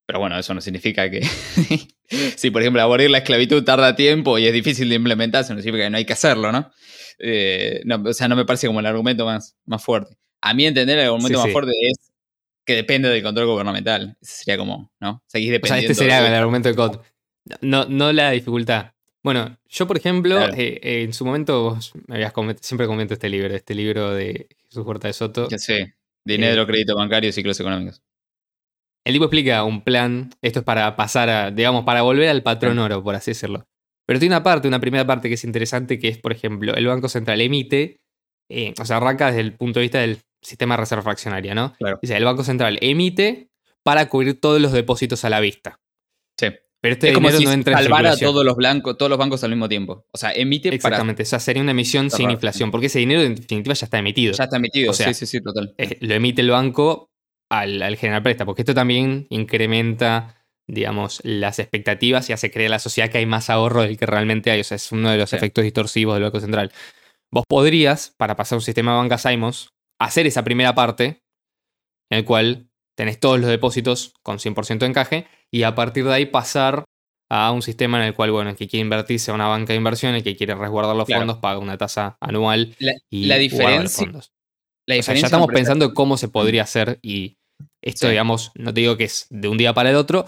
Pero 0.05 0.19
bueno, 0.19 0.37
eso 0.39 0.53
no 0.53 0.61
significa 0.61 1.09
que 1.09 1.21
si, 2.35 2.51
por 2.51 2.61
ejemplo, 2.61 2.81
abolir 2.81 3.09
la 3.09 3.19
esclavitud 3.19 3.63
tarda 3.63 3.95
tiempo 3.95 4.39
y 4.39 4.47
es 4.47 4.53
difícil 4.53 4.89
de 4.89 4.95
implementar, 4.95 5.43
eso 5.43 5.53
no 5.53 5.61
significa 5.61 5.85
que 5.85 5.89
no 5.91 5.97
hay 5.97 6.05
que 6.05 6.13
hacerlo, 6.13 6.51
¿no? 6.51 6.71
Eh, 7.19 7.83
o 8.05 8.13
sea, 8.13 8.27
no 8.27 8.35
me 8.35 8.45
parece 8.45 8.67
como 8.67 8.79
el 8.79 8.85
argumento 8.85 9.25
más, 9.25 9.55
más 9.65 9.83
fuerte. 9.83 10.17
A 10.41 10.53
mí 10.53 10.65
entender 10.65 10.97
el 10.97 11.05
argumento 11.05 11.39
más 11.39 11.51
fuerte 11.51 11.71
es 11.81 12.11
que 12.65 12.75
depende 12.75 13.09
del 13.09 13.21
control 13.21 13.47
gubernamental. 13.47 14.17
Ese 14.21 14.43
sería 14.43 14.57
como, 14.57 14.91
¿no? 14.99 15.23
Seguís 15.27 15.51
dependiendo. 15.51 15.79
O 15.79 15.81
sea, 15.81 15.91
este 15.91 15.95
sería 15.95 16.27
el 16.27 16.33
argumento 16.33 16.69
de 16.69 16.75
COD. 16.75 16.99
No, 17.61 17.85
no 17.85 18.13
la 18.13 18.31
dificultad. 18.31 18.93
Bueno, 19.23 19.57
yo 19.67 19.85
por 19.85 19.97
ejemplo, 19.97 20.39
eh, 20.47 20.79
eh, 20.81 21.03
en 21.03 21.13
su 21.13 21.25
momento 21.25 21.63
vos 21.63 21.91
me 22.07 22.15
habías 22.15 22.33
siempre 22.61 22.87
comento 22.87 23.13
este 23.13 23.29
libro, 23.29 23.53
este 23.53 23.75
libro 23.75 24.13
de 24.13 24.47
Jesús 24.67 24.85
Huerta 24.85 25.07
de 25.07 25.13
Soto. 25.13 25.49
Ya 25.49 25.57
sé, 25.57 25.95
dinero, 26.25 26.61
eh, 26.61 26.65
crédito 26.65 26.95
bancario, 26.95 27.31
ciclos 27.33 27.59
económicos. 27.59 28.01
El 29.05 29.13
libro 29.13 29.25
explica 29.25 29.63
un 29.63 29.83
plan, 29.83 30.29
esto 30.41 30.59
es 30.59 30.65
para 30.65 30.95
pasar 30.95 31.29
a, 31.29 31.51
digamos, 31.51 31.83
para 31.83 32.01
volver 32.01 32.29
al 32.29 32.43
patrón 32.43 32.79
oro, 32.79 33.03
por 33.03 33.15
así 33.15 33.31
decirlo. 33.31 33.67
Pero 34.05 34.19
tiene 34.19 34.35
una 34.35 34.43
parte, 34.43 34.67
una 34.67 34.79
primera 34.79 35.05
parte 35.05 35.27
que 35.27 35.35
es 35.35 35.43
interesante, 35.43 35.99
que 35.99 36.07
es, 36.07 36.17
por 36.17 36.31
ejemplo, 36.31 36.73
el 36.75 36.87
Banco 36.87 37.09
Central 37.09 37.41
emite, 37.41 38.01
o 38.79 38.85
sea, 38.85 38.97
arranca 38.97 39.27
desde 39.27 39.41
el 39.41 39.53
punto 39.53 39.79
de 39.79 39.83
vista 39.83 39.99
del 39.99 40.19
sistema 40.41 40.75
de 40.75 40.81
reserva 40.81 41.03
fraccionaria, 41.03 41.53
¿no? 41.53 41.73
Claro. 41.77 41.99
Dice, 42.01 42.15
el 42.15 42.25
Banco 42.25 42.43
Central 42.43 42.77
emite 42.81 43.49
para 43.83 44.07
cubrir 44.09 44.39
todos 44.39 44.61
los 44.61 44.71
depósitos 44.71 45.25
a 45.25 45.29
la 45.29 45.39
vista. 45.39 45.79
Sí. 46.37 46.47
Pero 46.81 46.93
este 46.93 47.09
es 47.09 47.13
como 47.13 47.29
si 47.29 47.43
no 47.43 47.51
entra 47.51 47.77
salvara 47.77 48.13
a 48.13 48.17
todos 48.17 48.45
los, 48.45 48.55
blancos, 48.55 48.97
todos 48.97 49.09
los 49.09 49.19
bancos 49.19 49.43
al 49.43 49.49
mismo 49.49 49.67
tiempo. 49.67 50.05
O 50.11 50.17
sea, 50.17 50.31
emite 50.31 50.73
Exactamente, 50.73 51.23
o 51.23 51.25
sea, 51.25 51.39
sería 51.39 51.61
una 51.61 51.71
emisión 51.71 52.09
sin 52.09 52.31
inflación, 52.31 52.71
porque 52.71 52.87
ese 52.87 52.99
dinero 52.99 53.21
en 53.21 53.35
definitiva 53.35 53.73
ya 53.73 53.85
está 53.85 53.99
emitido. 53.99 54.33
Ya 54.33 54.45
está 54.45 54.57
emitido, 54.57 54.93
sí, 54.93 55.13
sí, 55.13 55.25
sí, 55.25 55.41
total. 55.41 55.75
lo 55.99 56.13
emite 56.13 56.41
el 56.41 56.51
banco 56.51 57.09
al, 57.49 57.81
al 57.81 57.97
generar 57.97 58.23
préstamo, 58.23 58.51
porque 58.51 58.61
esto 58.61 58.73
también 58.73 59.27
incrementa, 59.29 60.45
digamos, 60.67 61.19
las 61.23 61.59
expectativas 61.59 62.29
y 62.29 62.33
hace 62.33 62.49
creer 62.49 62.69
a 62.69 62.75
la 62.75 62.79
sociedad 62.79 63.09
que 63.09 63.17
hay 63.17 63.25
más 63.25 63.49
ahorro 63.49 63.81
del 63.81 63.97
que 63.97 64.05
realmente 64.05 64.51
hay. 64.51 64.61
O 64.61 64.63
sea, 64.63 64.75
es 64.75 64.91
uno 64.93 65.11
de 65.11 65.17
los 65.17 65.33
efectos 65.33 65.65
distorsivos 65.65 66.15
del 66.15 66.23
Banco 66.23 66.39
Central. 66.39 66.71
Vos 67.31 67.43
podrías, 67.47 68.13
para 68.17 68.35
pasar 68.37 68.57
un 68.57 68.61
sistema 68.61 68.93
de 68.93 68.97
banca 68.99 69.17
Simons, 69.17 69.73
hacer 69.99 70.27
esa 70.27 70.43
primera 70.43 70.73
parte, 70.73 71.23
en 72.09 72.19
el 72.19 72.25
cual 72.25 72.68
tenés 72.99 73.17
todos 73.17 73.39
los 73.39 73.49
depósitos 73.49 74.13
con 74.23 74.39
100% 74.39 74.79
de 74.79 74.85
encaje 74.87 75.25
y 75.49 75.63
a 75.63 75.73
partir 75.73 76.03
de 76.03 76.13
ahí 76.13 76.25
pasar 76.25 76.83
a 77.29 77.49
un 77.53 77.61
sistema 77.61 77.97
en 77.97 78.07
el 78.07 78.13
cual, 78.13 78.29
bueno, 78.31 78.49
el 78.49 78.57
que 78.57 78.67
quiere 78.67 78.81
invertirse 78.81 79.31
a 79.31 79.33
una 79.35 79.47
banca 79.47 79.71
de 79.71 79.77
inversión, 79.77 80.15
el 80.15 80.21
que 80.21 80.35
quiere 80.35 80.53
resguardar 80.53 80.97
los 80.97 81.07
fondos, 81.07 81.37
paga 81.37 81.59
una 81.59 81.77
tasa 81.77 82.17
anual 82.19 82.75
la, 82.77 82.91
y 83.09 83.27
la 83.27 83.37
diferencia, 83.37 84.03
fondos. 84.03 84.33
La 84.85 84.95
diferencia 84.95 85.21
ya 85.21 85.27
estamos 85.27 85.47
pensando 85.47 85.85
en 85.85 85.93
cómo 85.93 86.17
se 86.17 86.27
podría 86.27 86.63
hacer 86.63 86.99
y 87.01 87.37
esto, 87.81 88.09
digamos, 88.09 88.51
no 88.55 88.73
te 88.73 88.81
digo 88.81 88.97
que 88.97 89.05
es 89.05 89.27
de 89.29 89.47
un 89.47 89.57
día 89.57 89.73
para 89.73 89.91
el 89.91 89.95
otro, 89.95 90.25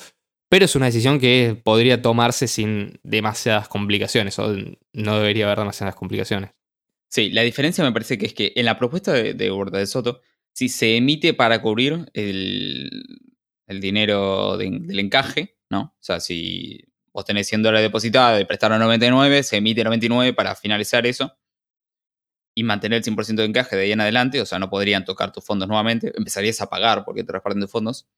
pero 0.47 0.63
es 0.63 0.73
una 0.73 0.85
decisión 0.85 1.19
que 1.19 1.59
podría 1.61 2.01
tomarse 2.01 2.47
sin 2.47 3.01
demasiadas 3.03 3.67
complicaciones 3.67 4.39
o 4.39 4.55
no 4.93 5.17
debería 5.17 5.43
haber 5.43 5.59
demasiadas 5.59 5.95
complicaciones. 5.95 6.51
Sí, 7.09 7.31
la 7.31 7.41
diferencia 7.41 7.83
me 7.83 7.91
parece 7.91 8.17
que 8.17 8.27
es 8.27 8.33
que 8.33 8.53
en 8.55 8.63
la 8.63 8.79
propuesta 8.79 9.11
de, 9.11 9.33
de 9.33 9.49
de 9.49 9.85
Soto, 9.87 10.21
si 10.53 10.69
se 10.69 10.97
emite 10.97 11.33
para 11.33 11.61
cubrir 11.61 12.09
el, 12.13 12.89
dinero 13.67 14.57
del 14.57 14.99
encaje, 14.99 15.57
¿no? 15.69 15.95
O 15.97 16.03
sea, 16.03 16.19
si 16.19 16.81
vos 17.13 17.25
tenés 17.25 17.47
100 17.47 17.63
dólares 17.63 17.85
depositados 17.87 18.41
y 18.41 18.45
prestaron 18.45 18.79
99, 18.79 19.43
se 19.43 19.57
emite 19.57 19.83
99 19.83 20.33
para 20.33 20.55
finalizar 20.55 21.05
eso 21.05 21.37
y 22.53 22.63
mantener 22.63 22.97
el 22.97 23.03
100% 23.03 23.35
de 23.35 23.45
encaje 23.45 23.75
de 23.75 23.83
ahí 23.83 23.91
en 23.93 24.01
adelante, 24.01 24.41
o 24.41 24.45
sea, 24.45 24.59
no 24.59 24.69
podrían 24.69 25.05
tocar 25.05 25.31
tus 25.31 25.45
fondos 25.45 25.67
nuevamente, 25.67 26.11
empezarías 26.15 26.59
a 26.61 26.69
pagar 26.69 27.05
porque 27.05 27.23
te 27.23 27.31
reparten 27.31 27.61
tus 27.61 27.71
fondos. 27.71 28.09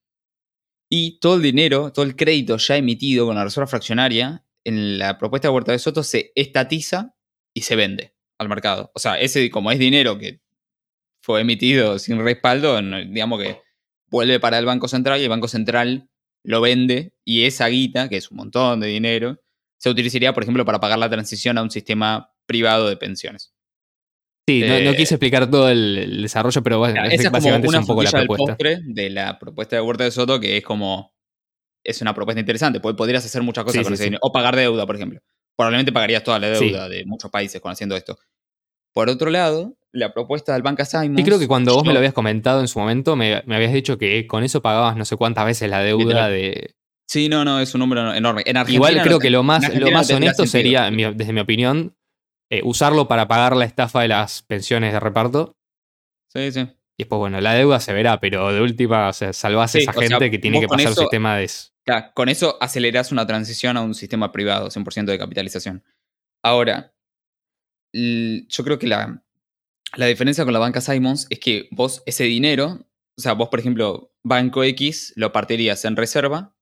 Y 0.89 1.19
todo 1.19 1.35
el 1.35 1.41
dinero, 1.41 1.91
todo 1.91 2.05
el 2.05 2.15
crédito 2.15 2.57
ya 2.57 2.75
emitido 2.77 3.25
con 3.25 3.35
la 3.35 3.43
reserva 3.43 3.67
fraccionaria, 3.67 4.45
en 4.63 4.97
la 4.97 5.17
propuesta 5.17 5.47
de 5.47 5.53
Huerta 5.53 5.71
de 5.71 5.79
Soto 5.79 6.03
se 6.03 6.31
estatiza 6.35 7.15
y 7.53 7.61
se 7.61 7.75
vende 7.75 8.15
al 8.37 8.49
mercado. 8.49 8.91
O 8.95 8.99
sea, 8.99 9.19
ese 9.19 9.49
como 9.49 9.71
es 9.71 9.79
dinero 9.79 10.17
que 10.17 10.42
fue 11.23 11.39
emitido 11.39 11.97
sin 11.99 12.19
respaldo, 12.19 12.79
digamos 12.81 13.41
que 13.41 13.57
vuelve 14.07 14.41
para 14.41 14.59
el 14.59 14.65
Banco 14.65 14.89
Central 14.89 15.21
y 15.21 15.23
el 15.23 15.29
Banco 15.29 15.47
Central 15.47 16.09
lo 16.43 16.59
vende 16.59 17.13
y 17.23 17.45
esa 17.45 17.67
guita, 17.67 18.09
que 18.09 18.17
es 18.17 18.29
un 18.29 18.37
montón 18.37 18.81
de 18.81 18.87
dinero, 18.87 19.39
se 19.77 19.89
utilizaría, 19.89 20.33
por 20.33 20.43
ejemplo, 20.43 20.65
para 20.65 20.81
pagar 20.81 20.99
la 20.99 21.09
transición 21.09 21.57
a 21.57 21.63
un 21.63 21.71
sistema 21.71 22.33
privado 22.45 22.89
de 22.89 22.97
pensiones. 22.97 23.53
Sí, 24.45 24.59
no, 24.67 24.75
eh, 24.75 24.95
quise 24.97 25.15
explicar 25.15 25.49
todo 25.49 25.69
el, 25.69 26.21
desarrollo, 26.21 26.61
pero 26.61 26.79
bueno, 26.79 27.01
es 27.05 27.31
básicamente 27.31 27.67
es 27.67 27.73
un 27.73 27.85
poco 27.85 28.03
la 28.03 28.11
propuesta. 28.11 28.57
de 28.59 29.09
la 29.09 29.39
propuesta 29.39 29.77
de 29.77 29.81
Huerta 29.81 30.03
de 30.03 30.11
Soto, 30.11 30.39
que 30.41 30.57
es 30.57 30.63
como. 30.63 31.13
Es 31.85 32.01
una 32.01 32.13
propuesta 32.13 32.39
interesante, 32.39 32.79
podrías 32.79 33.25
hacer 33.25 33.41
muchas 33.41 33.63
cosas 33.63 33.83
con 33.83 33.93
ese 33.93 34.05
dinero. 34.05 34.19
O 34.23 34.31
pagar 34.31 34.55
deuda, 34.55 34.85
por 34.85 34.95
ejemplo. 34.95 35.21
Probablemente 35.55 35.91
pagarías 35.91 36.23
toda 36.23 36.39
la 36.39 36.49
deuda 36.49 36.89
de 36.89 37.05
muchos 37.05 37.29
países 37.31 37.61
con 37.61 37.71
haciendo 37.71 37.95
esto. 37.95 38.17
Por 38.93 39.09
otro 39.09 39.29
lado, 39.29 39.75
la 39.91 40.13
propuesta 40.13 40.53
del 40.53 40.61
Banca 40.61 40.85
Simons. 40.85 41.19
Y 41.19 41.23
creo 41.23 41.39
que 41.39 41.47
cuando 41.47 41.73
vos 41.75 41.85
me 41.85 41.93
lo 41.93 41.99
habías 41.99 42.13
comentado 42.13 42.61
en 42.61 42.67
su 42.67 42.79
momento, 42.79 43.15
me, 43.15 43.35
habías 43.35 43.73
dicho 43.73 43.97
que 43.97 44.25
con 44.27 44.43
eso 44.43 44.61
pagabas 44.61 44.95
no 44.97 45.05
sé 45.05 45.17
cuántas 45.17 45.45
veces 45.45 45.69
la 45.69 45.79
deuda 45.79 46.29
de. 46.29 46.75
Sí, 47.07 47.29
no, 47.29 47.43
no, 47.43 47.59
es 47.59 47.73
un 47.73 47.79
número 47.79 48.13
enorme. 48.13 48.43
Igual 48.67 49.01
creo 49.01 49.19
que 49.19 49.29
lo 49.29 49.43
más, 49.43 49.73
lo 49.75 49.91
más 49.91 50.09
honesto 50.09 50.45
sería, 50.45 50.89
desde 50.89 51.33
mi 51.33 51.41
opinión, 51.41 51.95
eh, 52.49 52.61
usarlo 52.63 53.07
para 53.07 53.27
pagar 53.27 53.55
la 53.55 53.65
estafa 53.65 54.01
de 54.01 54.07
las 54.09 54.41
pensiones 54.43 54.93
de 54.93 54.99
reparto. 54.99 55.55
Sí, 56.27 56.51
sí. 56.51 56.61
Y 56.97 57.03
después, 57.03 57.19
bueno, 57.19 57.41
la 57.41 57.53
deuda 57.53 57.79
se 57.79 57.93
verá, 57.93 58.19
pero 58.19 58.53
de 58.53 58.61
última, 58.61 59.09
o 59.09 59.13
sea, 59.13 59.33
salvás 59.33 59.73
a 59.75 59.79
esa 59.79 59.93
gente 59.93 60.29
que 60.29 60.37
tiene 60.37 60.59
que 60.59 60.67
pasar 60.67 60.87
el 60.87 60.95
sistema 60.95 61.37
de. 61.37 61.49
con 62.13 62.29
eso 62.29 62.57
acelerás 62.61 63.11
una 63.11 63.25
transición 63.25 63.77
a 63.77 63.81
un 63.81 63.95
sistema 63.95 64.31
privado, 64.31 64.69
100% 64.69 65.05
de 65.05 65.17
capitalización. 65.17 65.83
Ahora, 66.43 66.92
yo 67.93 68.63
creo 68.63 68.79
que 68.79 68.87
la, 68.87 69.23
la 69.95 70.07
diferencia 70.07 70.43
con 70.43 70.53
la 70.53 70.59
banca 70.59 70.81
Simons 70.81 71.27
es 71.29 71.39
que 71.39 71.67
vos 71.71 72.01
ese 72.05 72.23
dinero, 72.23 72.87
o 73.15 73.21
sea, 73.21 73.33
vos 73.33 73.49
por 73.49 73.59
ejemplo, 73.59 74.11
Banco 74.23 74.63
X 74.63 75.13
lo 75.15 75.31
partirías 75.31 75.85
en 75.85 75.95
reserva, 75.95 76.55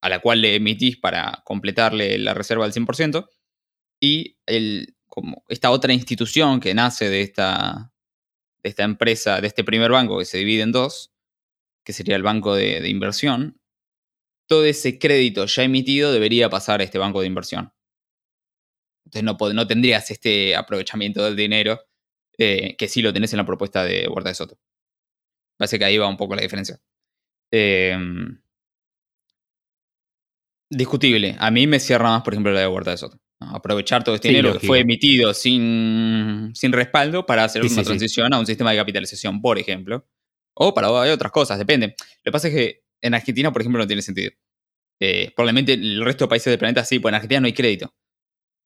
a 0.00 0.08
la 0.08 0.20
cual 0.20 0.40
le 0.40 0.54
emitís 0.54 0.96
para 0.96 1.42
completarle 1.44 2.18
la 2.18 2.34
reserva 2.34 2.64
al 2.64 2.72
100%, 2.72 3.28
y 4.00 4.38
el, 4.46 4.96
como 5.06 5.44
esta 5.48 5.70
otra 5.70 5.92
institución 5.92 6.60
que 6.60 6.74
nace 6.74 7.10
de 7.10 7.22
esta, 7.22 7.92
de 8.62 8.70
esta 8.70 8.84
empresa, 8.84 9.40
de 9.40 9.48
este 9.48 9.64
primer 9.64 9.90
banco 9.90 10.18
que 10.18 10.24
se 10.24 10.38
divide 10.38 10.62
en 10.62 10.72
dos, 10.72 11.12
que 11.84 11.92
sería 11.92 12.16
el 12.16 12.22
banco 12.22 12.54
de, 12.54 12.80
de 12.80 12.88
inversión, 12.88 13.60
todo 14.46 14.64
ese 14.64 14.98
crédito 14.98 15.46
ya 15.46 15.64
emitido 15.64 16.12
debería 16.12 16.48
pasar 16.48 16.80
a 16.80 16.84
este 16.84 16.98
banco 16.98 17.20
de 17.20 17.26
inversión. 17.26 17.72
Entonces 19.08 19.22
no, 19.22 19.52
no 19.54 19.66
tendrías 19.66 20.10
este 20.10 20.54
aprovechamiento 20.54 21.24
del 21.24 21.34
dinero 21.34 21.80
eh, 22.36 22.76
que 22.76 22.88
sí 22.88 23.00
lo 23.00 23.12
tenés 23.12 23.32
en 23.32 23.38
la 23.38 23.46
propuesta 23.46 23.84
de 23.84 24.06
Huerta 24.06 24.28
de 24.28 24.34
Soto. 24.34 24.58
Parece 25.56 25.78
que 25.78 25.84
ahí 25.86 25.98
va 25.98 26.06
un 26.06 26.16
poco 26.16 26.36
la 26.36 26.42
diferencia. 26.42 26.78
Em, 27.50 28.38
discutible. 30.70 31.36
A 31.38 31.50
mí 31.50 31.66
me 31.66 31.80
cierra 31.80 32.10
más, 32.10 32.22
por 32.22 32.34
ejemplo, 32.34 32.52
la 32.52 32.60
de 32.60 32.66
Huerta 32.68 32.90
de 32.90 32.98
Soto. 32.98 33.18
Aprovechar 33.40 34.04
todo 34.04 34.14
este 34.14 34.28
dinero 34.28 34.58
que 34.58 34.66
fue 34.66 34.80
emitido 34.80 35.32
sin, 35.32 36.50
sin 36.54 36.72
respaldo 36.72 37.24
para 37.24 37.44
hacer 37.44 37.62
una 37.64 37.82
transición 37.82 38.34
a 38.34 38.38
un 38.38 38.46
sistema 38.46 38.72
de 38.72 38.76
capitalización, 38.76 39.40
por 39.40 39.58
ejemplo. 39.58 40.06
O 40.54 40.74
para 40.74 40.90
otras 40.90 41.32
cosas, 41.32 41.58
depende. 41.58 41.88
Lo 41.88 42.24
que 42.24 42.32
pasa 42.32 42.48
es 42.48 42.54
que 42.54 42.82
en 43.00 43.14
Argentina, 43.14 43.52
por 43.52 43.62
ejemplo, 43.62 43.80
no 43.80 43.86
tiene 43.86 44.02
sentido. 44.02 44.32
Eh, 45.00 45.32
probablemente 45.34 45.72
el 45.74 46.04
resto 46.04 46.24
de 46.24 46.28
países 46.28 46.50
del 46.50 46.58
planeta 46.58 46.84
sí, 46.84 46.98
pues 46.98 47.10
en 47.12 47.14
Argentina 47.14 47.40
no 47.40 47.46
hay 47.46 47.52
crédito. 47.52 47.94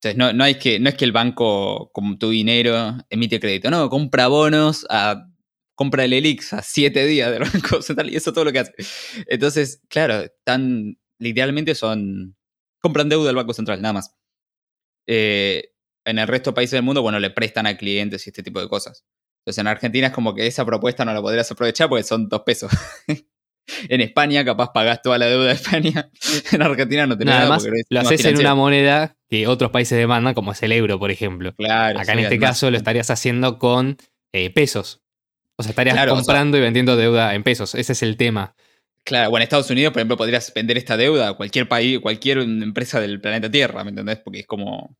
Entonces, 0.03 0.19
no, 0.19 0.33
no, 0.33 0.43
hay 0.43 0.57
que, 0.57 0.81
no 0.81 0.88
es 0.88 0.97
que 0.97 1.05
el 1.05 1.12
banco, 1.12 1.93
con 1.93 2.19
tu 2.19 2.31
dinero, 2.31 2.97
emite 3.09 3.38
crédito. 3.38 3.71
No, 3.71 3.88
compra 3.88 4.27
bonos 4.27 4.85
a. 4.91 5.29
Compra 5.75 6.05
el 6.05 6.12
ELIX 6.12 6.53
a 6.53 6.62
siete 6.62 7.07
días 7.07 7.31
del 7.31 7.45
Banco 7.45 7.81
Central 7.83 8.11
y 8.11 8.17
eso 8.17 8.31
es 8.31 8.35
todo 8.35 8.45
lo 8.45 8.53
que 8.53 8.59
hace. 8.59 8.73
Entonces, 9.29 9.81
claro, 9.88 10.25
tan. 10.43 10.99
Literalmente 11.21 11.77
son. 11.77 12.37
Compran 12.81 13.09
deuda 13.09 13.29
del 13.29 13.37
Banco 13.37 13.55
Central, 13.55 13.81
nada 13.81 13.93
más. 13.95 14.17
Eh, 15.07 15.71
en 16.05 16.19
el 16.19 16.27
resto 16.27 16.51
de 16.51 16.57
países 16.57 16.73
del 16.73 16.83
mundo, 16.83 17.01
bueno, 17.03 17.21
le 17.21 17.31
prestan 17.31 17.67
a 17.67 17.77
clientes 17.77 18.27
y 18.27 18.31
este 18.31 18.43
tipo 18.43 18.61
de 18.61 18.69
cosas. 18.69 19.05
Entonces, 19.43 19.61
en 19.61 19.69
Argentina 19.69 20.09
es 20.09 20.12
como 20.12 20.35
que 20.35 20.49
esa 20.49 20.67
propuesta 20.67 21.05
no 21.05 21.15
la 21.15 21.23
podrías 21.23 21.51
aprovechar 21.53 21.88
porque 21.88 22.03
son 22.03 22.29
dos 22.29 22.43
pesos. 22.43 22.73
en 23.88 24.01
España 24.01 24.45
capaz 24.45 24.73
pagás 24.73 25.01
toda 25.01 25.19
la 25.19 25.27
deuda 25.27 25.47
de 25.47 25.53
España. 25.53 26.11
en 26.53 26.62
Argentina 26.62 27.07
no 27.07 27.17
tenés 27.17 27.35
nada. 27.35 27.55
Además, 27.55 27.69
lo 27.88 28.01
haces 28.01 28.25
en 28.25 28.38
una 28.38 28.57
moneda 28.57 29.17
que 29.33 29.47
otros 29.47 29.71
países 29.71 29.97
demandan, 29.97 30.35
como 30.35 30.53
es 30.53 30.62
el 30.62 30.73
euro, 30.73 30.99
por 30.99 31.11
ejemplo. 31.11 31.55
Claro. 31.55 31.99
Acá 31.99 32.12
en 32.12 32.18
este 32.18 32.38
caso 32.38 32.71
lo 32.71 32.77
estarías 32.77 33.09
haciendo 33.09 33.59
con 33.59 33.97
eh, 34.31 34.51
pesos. 34.51 35.01
O 35.57 35.62
sea, 35.62 35.71
estarías 35.71 36.07
comprando 36.07 36.59
y 36.59 36.61
vendiendo 36.61 36.97
deuda 36.97 37.35
en 37.35 37.42
pesos. 37.42 37.75
Ese 37.75 37.92
es 37.95 38.03
el 38.03 38.18
tema. 38.18 38.55
Claro, 39.07 39.31
bueno, 39.31 39.42
Estados 39.42 39.71
Unidos, 39.71 39.95
por 39.95 40.01
ejemplo, 40.01 40.18
podrías 40.18 40.53
vender 40.53 40.77
esta 40.77 40.99
deuda 40.99 41.31
a 41.31 41.33
cualquier 41.33 41.66
país, 41.66 41.99
cualquier 42.01 42.40
empresa 42.40 43.01
del 43.01 43.23
planeta 43.23 43.51
Tierra, 43.51 43.83
¿me 43.85 43.88
entendés? 43.88 44.18
Porque 44.18 44.40
es 44.40 44.47
como. 44.47 44.99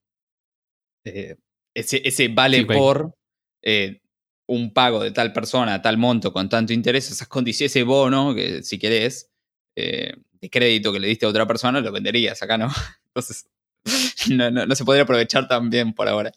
eh, 1.05 1.37
ese, 1.75 2.01
ese 2.03 2.29
vale 2.29 2.61
Sí, 2.61 2.65
por 2.65 3.15
eh, 3.63 4.01
un 4.49 4.73
pago 4.73 5.03
de 5.03 5.11
tal 5.11 5.35
persona, 5.35 5.83
tal 5.83 5.99
monto, 5.99 6.33
con 6.33 6.49
tanto 6.49 6.73
interés, 6.73 7.11
esas 7.11 7.29
condiciones, 7.29 7.73
ese 7.73 7.83
bono, 7.83 8.35
que 8.35 8.63
si 8.63 8.79
querés, 8.79 9.31
eh, 9.77 10.15
de 10.41 10.49
crédito 10.49 10.91
que 10.91 11.01
le 11.01 11.09
diste 11.09 11.27
a 11.27 11.29
otra 11.29 11.47
persona, 11.47 11.83
lo 11.83 11.93
venderías. 11.93 12.43
Acá 12.43 12.57
no. 12.57 12.69
Entonces, 13.09 13.47
no, 14.31 14.51
no- 14.51 14.67
no 14.67 14.75
se 14.75 14.85
podría 14.85 15.05
aprovechar 15.05 15.49
tan 15.49 15.71
bien 15.71 15.93
por 15.95 16.09
ahora. 16.09 16.33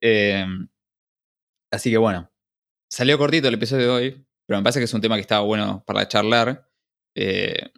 Eh, 0.00 0.44
así 1.70 1.90
que 1.90 1.98
bueno, 1.98 2.30
salió 2.90 3.18
cortito 3.18 3.48
el 3.48 3.54
episodio 3.54 3.84
de 3.86 3.90
hoy, 3.92 4.26
pero 4.46 4.58
me 4.58 4.64
parece 4.64 4.80
que 4.80 4.84
es 4.84 4.94
un 4.94 5.00
tema 5.00 5.16
que 5.16 5.22
estaba 5.22 5.42
bueno 5.42 5.84
para 5.86 6.08
charlar. 6.08 6.68
Eh, 7.14 7.70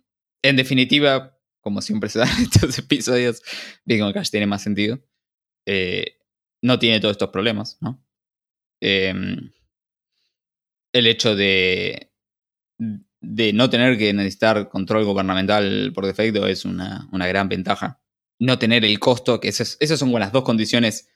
en 0.42 0.56
definitiva, 0.56 1.38
como 1.60 1.80
siempre 1.82 2.08
se 2.10 2.20
dan 2.20 2.28
estos 2.42 2.78
episodios, 2.78 3.42
Bitcoin 3.84 4.12
Cash 4.12 4.30
tiene 4.30 4.46
más 4.46 4.62
sentido. 4.62 5.00
Eh, 5.66 6.18
no 6.62 6.78
tiene 6.78 7.00
todos 7.00 7.12
estos 7.12 7.30
problemas, 7.30 7.78
¿no? 7.80 8.04
Eh, 8.82 9.14
el 10.92 11.06
hecho 11.06 11.34
de, 11.34 12.12
de 13.20 13.52
no 13.52 13.70
tener 13.70 13.96
que 13.98 14.12
necesitar 14.12 14.68
control 14.68 15.04
gubernamental 15.04 15.92
por 15.94 16.06
defecto 16.06 16.46
es 16.46 16.64
una, 16.64 17.08
una 17.12 17.26
gran 17.26 17.48
ventaja. 17.48 18.01
No 18.42 18.58
tener 18.58 18.84
el 18.84 18.98
costo, 18.98 19.38
que 19.40 19.48
esas, 19.48 19.76
esas 19.80 19.98
son 19.98 20.10
las 20.12 20.32
dos 20.32 20.42
condiciones 20.42 21.08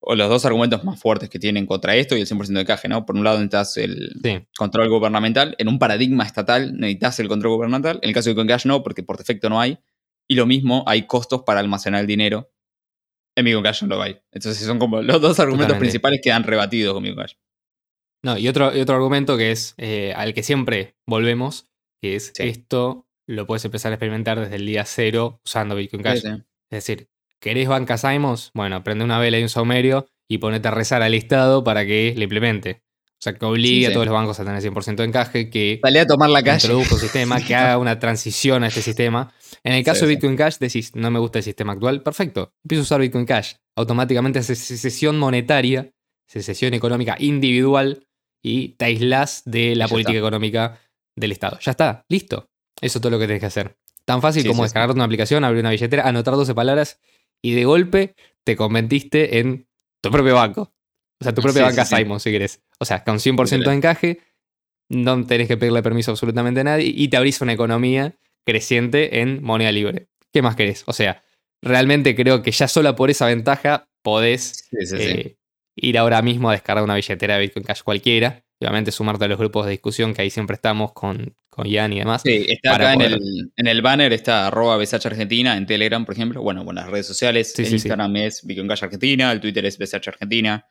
o 0.00 0.14
los 0.14 0.28
dos 0.28 0.44
argumentos 0.44 0.84
más 0.84 1.00
fuertes 1.00 1.28
que 1.28 1.38
tienen 1.38 1.66
contra 1.66 1.96
esto 1.96 2.16
y 2.16 2.20
el 2.20 2.26
100% 2.28 2.52
de 2.58 2.64
caje, 2.64 2.88
¿no? 2.88 3.04
Por 3.04 3.16
un 3.16 3.24
lado 3.24 3.38
necesitas 3.38 3.76
el 3.78 4.12
Sí, 4.22 4.46
control 4.56 4.88
gubernamental. 4.88 5.56
En 5.58 5.68
un 5.68 5.78
paradigma 5.78 6.24
estatal 6.24 6.76
necesitas 6.78 7.18
el 7.20 7.28
control 7.28 7.54
gubernamental. 7.54 7.98
En 8.02 8.08
el 8.10 8.14
caso 8.14 8.28
de 8.28 8.34
Bitcoin 8.34 8.48
Cash 8.48 8.66
no, 8.66 8.82
porque 8.84 9.02
por 9.02 9.16
defecto 9.16 9.48
no 9.48 9.60
hay. 9.60 9.78
Y 10.28 10.34
lo 10.36 10.46
mismo, 10.46 10.84
hay 10.86 11.06
costos 11.06 11.42
para 11.42 11.60
almacenar 11.60 12.00
el 12.02 12.06
dinero. 12.06 12.52
En 13.36 13.44
Bitcoin 13.44 13.64
Cash 13.64 13.82
no 13.82 13.96
lo 13.96 14.02
hay. 14.02 14.18
Entonces 14.30 14.64
son 14.64 14.78
como 14.78 15.02
los 15.02 15.20
dos 15.20 15.40
argumentos 15.40 15.68
Totalmente. 15.68 15.78
principales 15.80 16.20
que 16.22 16.30
han 16.30 16.44
rebatido 16.44 16.94
con 16.94 17.02
Bitcoin 17.02 17.22
Cash. 17.26 17.34
No, 18.22 18.38
y 18.38 18.46
otro, 18.48 18.76
y 18.76 18.80
otro 18.80 18.94
argumento 18.94 19.36
que 19.36 19.50
es 19.50 19.74
eh, 19.78 20.12
al 20.16 20.34
que 20.34 20.42
siempre 20.42 20.96
volvemos, 21.06 21.68
que 22.00 22.14
es 22.16 22.32
Sí. 22.34 22.44
esto 22.44 23.05
lo 23.26 23.46
puedes 23.46 23.64
empezar 23.64 23.92
a 23.92 23.94
experimentar 23.96 24.38
desde 24.40 24.56
el 24.56 24.66
día 24.66 24.84
cero 24.84 25.40
usando 25.44 25.74
Bitcoin 25.76 26.02
Cash. 26.02 26.20
Sí, 26.20 26.28
sí. 26.28 26.42
Es 26.70 26.86
decir, 26.86 27.08
¿querés 27.40 27.68
banca 27.68 27.96
Simons? 27.98 28.50
Bueno, 28.54 28.82
prende 28.84 29.04
una 29.04 29.18
vela 29.18 29.38
y 29.38 29.42
un 29.42 29.48
saumerio 29.48 30.06
y 30.28 30.38
ponete 30.38 30.68
a 30.68 30.70
rezar 30.72 31.02
al 31.02 31.14
Estado 31.14 31.62
para 31.64 31.84
que 31.86 32.14
le 32.16 32.24
implemente. 32.24 32.82
O 33.18 33.22
sea, 33.22 33.32
que 33.34 33.44
obligue 33.46 33.86
Sí, 33.86 33.90
a 33.90 33.92
todos 33.94 34.04
los 34.06 34.12
bancos 34.14 34.38
a 34.40 34.44
tener 34.44 34.60
100% 34.60 34.96
de 34.96 35.04
encaje, 35.04 35.48
que 35.48 35.80
Salí 35.82 35.98
a 35.98 36.06
tomar 36.06 36.28
la 36.28 36.42
calle. 36.42 36.56
introduzca 36.66 36.94
un 36.96 37.00
sistema, 37.00 37.40
que 37.40 37.54
haga 37.54 37.78
una 37.78 37.98
transición 37.98 38.62
a 38.62 38.66
este 38.66 38.82
sistema. 38.82 39.32
En 39.64 39.72
el 39.72 39.82
caso 39.84 40.06
de. 40.06 40.14
Bitcoin 40.14 40.36
Cash, 40.36 40.58
decís, 40.58 40.94
no 40.94 41.10
me 41.10 41.18
gusta 41.18 41.38
el 41.38 41.44
sistema 41.44 41.72
actual, 41.72 42.02
perfecto, 42.02 42.52
empiezo 42.62 42.82
a 42.82 42.84
usar 42.84 43.00
Bitcoin 43.00 43.24
Cash. 43.24 43.54
Automáticamente 43.74 44.38
hace 44.40 44.54
secesión 44.54 45.18
monetaria, 45.18 45.90
secesión 46.26 46.74
económica 46.74 47.16
individual 47.18 48.06
y 48.42 48.70
te 48.76 48.84
aislás 48.84 49.42
de 49.46 49.74
la 49.76 49.86
Ya 49.86 49.88
política 49.88 50.12
está. 50.12 50.18
económica 50.18 50.80
del 51.16 51.32
Estado. 51.32 51.58
Ya 51.60 51.70
está, 51.70 52.04
listo. 52.10 52.50
Eso 52.80 52.98
es 52.98 53.02
todo 53.02 53.10
lo 53.10 53.18
que 53.18 53.26
tenés 53.26 53.40
que 53.40 53.46
hacer. 53.46 53.76
Tan 54.04 54.22
fácil 54.22 54.42
Sí, 54.42 54.48
como 54.48 54.62
sí, 54.62 54.62
sí. 54.62 54.66
descargarte 54.66 54.94
una 54.94 55.04
aplicación, 55.04 55.44
abrir 55.44 55.60
una 55.60 55.70
billetera, 55.70 56.06
anotar 56.06 56.34
12 56.34 56.54
palabras 56.54 57.00
y 57.42 57.54
de 57.54 57.64
golpe 57.64 58.14
te 58.44 58.56
convertiste 58.56 59.38
en 59.38 59.68
tu 60.02 60.10
propio 60.10 60.34
banco. 60.34 60.72
O 61.20 61.24
sea, 61.24 61.34
tu 61.34 61.42
propia 61.42 61.62
banca. 61.62 61.84
Simon, 61.84 62.20
si 62.20 62.30
querés. 62.30 62.62
O 62.78 62.84
sea, 62.84 63.02
con 63.02 63.18
100% 63.18 63.70
de 63.70 63.74
encaje, 63.74 64.20
no 64.88 65.24
tenés 65.26 65.48
que 65.48 65.56
pedirle 65.56 65.82
permiso 65.82 66.10
absolutamente 66.10 66.60
a 66.60 66.64
nadie 66.64 66.92
y 66.94 67.08
te 67.08 67.16
abrís 67.16 67.40
una 67.40 67.52
economía 67.52 68.16
creciente 68.44 69.20
en 69.20 69.42
moneda 69.42 69.72
libre. 69.72 70.08
¿Qué 70.32 70.42
más 70.42 70.54
querés? 70.54 70.84
O 70.86 70.92
sea, 70.92 71.24
realmente 71.62 72.14
creo 72.14 72.42
que 72.42 72.52
ya 72.52 72.68
sola 72.68 72.94
por 72.94 73.10
esa 73.10 73.26
ventaja 73.26 73.88
podés 74.02 74.68
eh, 74.92 75.36
ir 75.74 75.98
ahora 75.98 76.22
mismo 76.22 76.50
a 76.50 76.52
descargar 76.52 76.84
una 76.84 76.94
billetera 76.94 77.34
de 77.34 77.40
Bitcoin 77.40 77.64
Cash 77.64 77.82
cualquiera. 77.82 78.44
Obviamente 78.60 78.90
sumarte 78.90 79.24
a 79.26 79.28
los 79.28 79.38
grupos 79.38 79.66
de 79.66 79.72
discusión 79.72 80.14
que 80.14 80.22
ahí 80.22 80.30
siempre 80.30 80.54
estamos 80.54 80.92
con, 80.94 81.36
con 81.50 81.66
Ian 81.66 81.92
y 81.92 81.98
demás. 81.98 82.22
Sí, 82.22 82.46
está 82.48 82.76
acá 82.76 82.94
en 82.94 83.02
el, 83.02 83.52
en 83.54 83.66
el 83.66 83.82
banner, 83.82 84.12
está 84.14 84.46
arroba 84.46 84.78
BSH 84.78 85.06
Argentina, 85.06 85.56
en 85.58 85.66
Telegram, 85.66 86.04
por 86.06 86.14
ejemplo. 86.14 86.40
Bueno, 86.42 86.64
bueno, 86.64 86.80
las 86.80 86.90
redes 86.90 87.06
sociales. 87.06 87.52
Sí, 87.54 87.62
el 87.62 87.66
sí, 87.66 87.70
sí. 87.70 87.74
Instagram 87.76 88.16
es 88.16 88.42
Cash 88.68 88.84
Argentina, 88.84 89.30
el 89.32 89.40
Twitter 89.40 89.64
es 89.66 89.76
BSH 89.78 90.08
Argentina. 90.08 90.66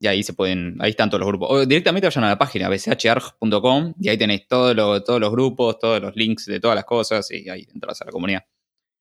Y 0.00 0.06
ahí 0.06 0.22
se 0.22 0.34
pueden, 0.34 0.76
ahí 0.80 0.90
están 0.90 1.08
todos 1.08 1.20
los 1.20 1.28
grupos. 1.28 1.48
O 1.50 1.66
directamente 1.66 2.06
vayan 2.06 2.24
a 2.24 2.28
la 2.28 2.38
página 2.38 2.68
bsharg.com 2.68 3.94
y 3.98 4.08
ahí 4.08 4.18
tenéis 4.18 4.46
todo 4.46 4.74
lo- 4.74 5.02
todos 5.02 5.20
los 5.20 5.30
grupos, 5.30 5.78
todos 5.78 6.00
los 6.00 6.14
links 6.16 6.46
de 6.46 6.60
todas 6.60 6.74
las 6.74 6.84
cosas 6.84 7.30
y 7.30 7.48
ahí 7.48 7.66
entras 7.74 8.00
a 8.02 8.04
la 8.04 8.10
comunidad. 8.12 8.44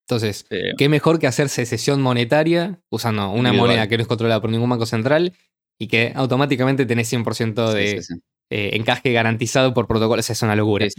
Entonces, 0.08 0.46
Eh, 0.50 0.74
¿qué 0.78 0.90
mejor 0.90 1.20
que 1.20 1.28
hacer 1.28 1.50
secesión 1.50 2.02
monetaria 2.02 2.82
usando 2.90 3.30
una 3.32 3.54
moneda 3.54 3.88
que 3.88 3.98
no 3.98 4.02
es 4.02 4.08
controlada 4.08 4.42
por 4.42 4.50
ningún 4.50 4.70
banco 4.70 4.86
central 4.86 5.34
y 5.80 5.88
que 5.88 6.12
automáticamente 6.16 6.86
tenés 6.86 7.12
100% 7.12 7.72
sí, 7.72 7.76
de 7.78 8.02
sí, 8.02 8.14
sí. 8.14 8.22
eh, 8.50 8.72
encaje 8.74 9.12
garantizado 9.12 9.74
por 9.74 9.88
protocolos? 9.88 10.30
Es 10.30 10.42
una 10.42 10.56
locura. 10.56 10.86
Eh, 10.86 10.92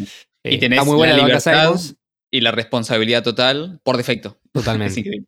Y 0.45 0.59
tenés 0.59 0.79
está 0.79 0.85
muy 0.89 0.97
buena 0.97 1.17
la 1.17 1.25
libertad 1.27 1.75
y 2.31 2.41
la 2.41 2.51
responsabilidad 2.51 3.23
total 3.23 3.81
por 3.83 3.97
defecto. 3.97 4.39
Es 4.47 4.53
totalmente. 4.53 5.01
increíble. 5.01 5.27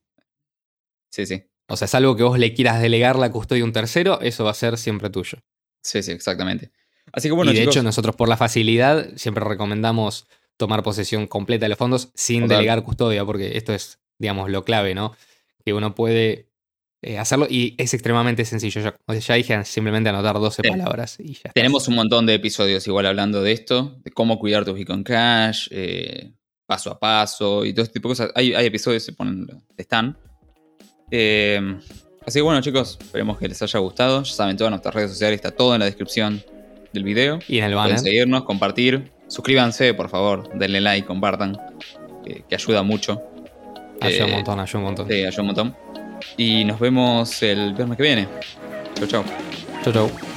Sí, 1.10 1.26
sí. 1.26 1.42
O 1.68 1.76
sea, 1.76 1.86
es 1.86 1.94
algo 1.96 2.14
que 2.16 2.22
vos 2.22 2.38
le 2.38 2.54
quieras 2.54 2.80
delegar 2.80 3.16
la 3.18 3.30
custodia 3.30 3.62
a 3.62 3.66
un 3.66 3.72
tercero, 3.72 4.20
eso 4.20 4.44
va 4.44 4.52
a 4.52 4.54
ser 4.54 4.78
siempre 4.78 5.10
tuyo. 5.10 5.38
Sí, 5.82 6.02
sí, 6.02 6.12
exactamente. 6.12 6.70
Así 7.12 7.28
que 7.28 7.32
bueno, 7.32 7.50
y 7.50 7.54
de 7.54 7.60
chicos, 7.62 7.76
hecho, 7.76 7.82
nosotros 7.82 8.14
por 8.14 8.28
la 8.28 8.36
facilidad 8.36 9.08
siempre 9.16 9.44
recomendamos 9.44 10.26
tomar 10.56 10.82
posesión 10.82 11.26
completa 11.26 11.64
de 11.64 11.70
los 11.70 11.78
fondos 11.78 12.10
sin 12.14 12.42
Total. 12.42 12.58
delegar 12.58 12.82
custodia, 12.84 13.24
porque 13.24 13.56
esto 13.56 13.72
es, 13.72 13.98
digamos, 14.18 14.48
lo 14.50 14.64
clave, 14.64 14.94
¿no? 14.94 15.16
Que 15.64 15.72
uno 15.74 15.94
puede 15.94 16.45
eh, 17.06 17.18
hacerlo 17.18 17.46
y 17.48 17.74
es 17.78 17.94
extremadamente 17.94 18.44
sencillo. 18.44 18.80
Ya, 18.80 18.96
o 19.06 19.12
sea, 19.12 19.20
ya 19.20 19.34
dije 19.34 19.64
simplemente 19.64 20.08
anotar 20.08 20.38
12 20.38 20.62
Sí. 20.62 20.68
palabras 20.70 21.16
y 21.20 21.28
ya 21.34 21.40
está. 21.44 21.52
Tenemos 21.52 21.86
un 21.88 21.94
montón 21.94 22.26
de 22.26 22.34
episodios 22.34 22.86
igual 22.86 23.06
hablando 23.06 23.42
de 23.42 23.52
esto, 23.52 23.98
de 24.04 24.10
cómo 24.10 24.38
cuidar 24.38 24.64
tu 24.64 24.72
Bitcoin 24.74 25.04
Cash, 25.04 25.68
eh, 25.70 26.32
paso 26.66 26.90
a 26.90 26.98
paso 26.98 27.64
y 27.64 27.72
todo 27.72 27.84
este 27.84 27.94
tipo 27.94 28.08
de 28.08 28.12
cosas. 28.12 28.30
Hay, 28.34 28.54
hay 28.54 28.66
episodios 28.66 29.02
que 29.04 29.12
se 29.12 29.16
ponen, 29.16 29.46
están. 29.76 30.18
Eh, 31.10 31.60
así 32.26 32.38
que 32.38 32.42
bueno 32.42 32.60
chicos, 32.60 32.98
esperemos 33.00 33.38
que 33.38 33.48
les 33.48 33.62
haya 33.62 33.78
gustado. 33.78 34.22
Ya 34.22 34.32
saben, 34.32 34.56
todas 34.56 34.70
nuestras 34.70 34.94
redes 34.94 35.12
sociales 35.12 35.36
está 35.36 35.50
todo 35.52 35.74
en 35.74 35.80
la 35.80 35.86
descripción 35.86 36.42
del 36.92 37.04
video. 37.04 37.38
Y 37.48 37.58
en 37.58 37.64
el 37.64 37.72
Pueden 37.72 37.90
banner. 37.90 37.98
seguirnos, 38.00 38.42
compartir. 38.44 39.12
Suscríbanse, 39.28 39.94
por 39.94 40.08
favor, 40.08 40.50
denle 40.58 40.80
like, 40.80 41.06
compartan, 41.06 41.56
que, 42.24 42.54
ayuda 42.54 42.82
mucho. 42.82 43.22
Ayuda 44.00 44.26
un 44.26 44.30
montón, 44.32 44.60
ayuda 44.60 44.78
un 44.78 44.84
montón. 44.84 45.08
Sí, 45.08 45.24
ayuda 45.24 45.40
un 45.42 45.46
montón. 45.46 45.76
Y 46.36 46.64
nos 46.64 46.78
vemos 46.78 47.42
el 47.42 47.74
viernes 47.74 47.96
que 47.96 48.02
viene. 48.02 48.28
Chau, 48.94 49.06
chau. 49.06 49.24
Chau, 49.84 49.92
chau. 49.92 50.35